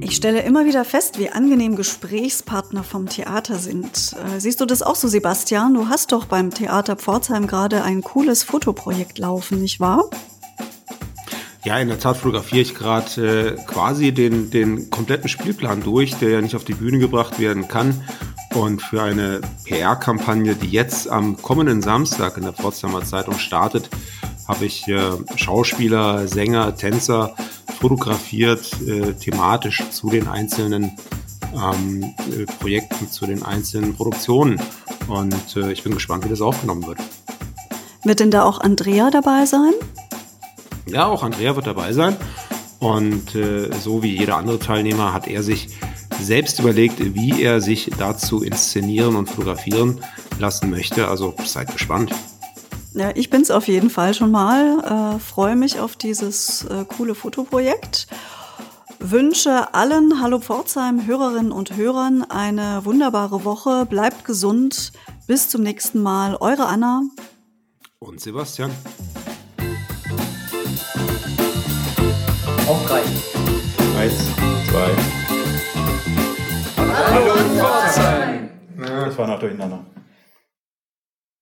Ich 0.03 0.15
stelle 0.15 0.41
immer 0.41 0.65
wieder 0.65 0.83
fest, 0.83 1.19
wie 1.19 1.29
angenehm 1.29 1.75
Gesprächspartner 1.75 2.83
vom 2.83 3.07
Theater 3.07 3.57
sind. 3.57 4.15
Äh, 4.35 4.39
siehst 4.39 4.59
du 4.59 4.65
das 4.65 4.81
auch 4.81 4.95
so, 4.95 5.07
Sebastian? 5.07 5.75
Du 5.75 5.89
hast 5.89 6.11
doch 6.11 6.25
beim 6.25 6.49
Theater 6.49 6.95
Pforzheim 6.95 7.45
gerade 7.45 7.83
ein 7.83 8.01
cooles 8.01 8.41
Fotoprojekt 8.41 9.19
laufen, 9.19 9.61
nicht 9.61 9.79
wahr? 9.79 10.09
Ja, 11.63 11.77
in 11.77 11.87
der 11.87 11.99
Tat 11.99 12.17
fotografiere 12.17 12.61
ich 12.61 12.73
gerade 12.73 13.55
äh, 13.59 13.63
quasi 13.67 14.11
den, 14.11 14.49
den 14.49 14.89
kompletten 14.89 15.29
Spielplan 15.29 15.83
durch, 15.83 16.15
der 16.15 16.29
ja 16.29 16.41
nicht 16.41 16.55
auf 16.55 16.63
die 16.63 16.73
Bühne 16.73 16.97
gebracht 16.97 17.39
werden 17.39 17.67
kann. 17.67 18.03
Und 18.55 18.81
für 18.81 19.03
eine 19.03 19.41
PR-Kampagne, 19.65 20.55
die 20.55 20.69
jetzt 20.69 21.09
am 21.09 21.39
kommenden 21.39 21.83
Samstag 21.83 22.37
in 22.37 22.43
der 22.43 22.53
Potsdamer 22.53 23.05
Zeitung 23.05 23.37
startet, 23.37 23.91
habe 24.47 24.65
ich 24.65 24.87
äh, 24.87 25.11
Schauspieler, 25.35 26.27
Sänger, 26.27 26.75
Tänzer 26.75 27.35
fotografiert, 27.81 28.79
äh, 28.87 29.13
thematisch 29.13 29.83
zu 29.89 30.09
den 30.09 30.27
einzelnen 30.27 30.91
ähm, 31.53 32.03
äh, 32.31 32.45
Projekten, 32.59 33.09
zu 33.09 33.25
den 33.25 33.43
einzelnen 33.43 33.95
Produktionen. 33.95 34.61
Und 35.07 35.55
äh, 35.57 35.71
ich 35.71 35.83
bin 35.83 35.93
gespannt, 35.93 36.23
wie 36.23 36.29
das 36.29 36.41
aufgenommen 36.41 36.85
wird. 36.85 36.99
Wird 38.03 38.19
denn 38.19 38.31
da 38.31 38.43
auch 38.43 38.61
Andrea 38.61 39.09
dabei 39.09 39.45
sein? 39.45 39.73
Ja, 40.85 41.07
auch 41.07 41.23
Andrea 41.23 41.55
wird 41.55 41.67
dabei 41.67 41.91
sein. 41.91 42.15
Und 42.79 43.35
äh, 43.35 43.71
so 43.79 44.03
wie 44.03 44.15
jeder 44.15 44.37
andere 44.37 44.59
Teilnehmer 44.59 45.13
hat 45.13 45.27
er 45.27 45.41
sich 45.41 45.69
selbst 46.19 46.59
überlegt, 46.59 47.15
wie 47.15 47.41
er 47.41 47.61
sich 47.61 47.89
dazu 47.97 48.43
inszenieren 48.43 49.15
und 49.15 49.27
fotografieren 49.27 50.01
lassen 50.39 50.69
möchte. 50.69 51.07
Also 51.07 51.33
seid 51.45 51.71
gespannt. 51.71 52.13
Ja, 52.93 53.11
ich 53.15 53.29
bin's 53.29 53.51
auf 53.51 53.67
jeden 53.67 53.89
Fall 53.89 54.13
schon 54.13 54.31
mal. 54.31 55.15
Äh, 55.15 55.19
Freue 55.19 55.55
mich 55.55 55.79
auf 55.79 55.95
dieses 55.95 56.65
äh, 56.65 56.83
coole 56.85 57.15
Fotoprojekt. 57.15 58.07
Wünsche 58.99 59.73
allen 59.73 60.21
Hallo 60.21 60.39
Pforzheim 60.39 61.07
Hörerinnen 61.07 61.51
und 61.53 61.75
Hörern 61.75 62.23
eine 62.29 62.83
wunderbare 62.83 63.45
Woche. 63.45 63.85
Bleibt 63.85 64.25
gesund. 64.25 64.91
Bis 65.25 65.47
zum 65.47 65.63
nächsten 65.63 66.01
Mal. 66.01 66.35
Eure 66.35 66.65
Anna. 66.65 67.03
Und 67.99 68.19
Sebastian. 68.19 68.71
Auf 72.67 72.85
drei. 72.87 73.01
Eins, 73.97 74.13
zwei. 74.69 74.91
Hallo 76.77 77.35
Pforzheim. 77.57 78.49
Das 78.77 79.17
war 79.17 79.27
noch 79.27 79.39
durcheinander. 79.39 79.79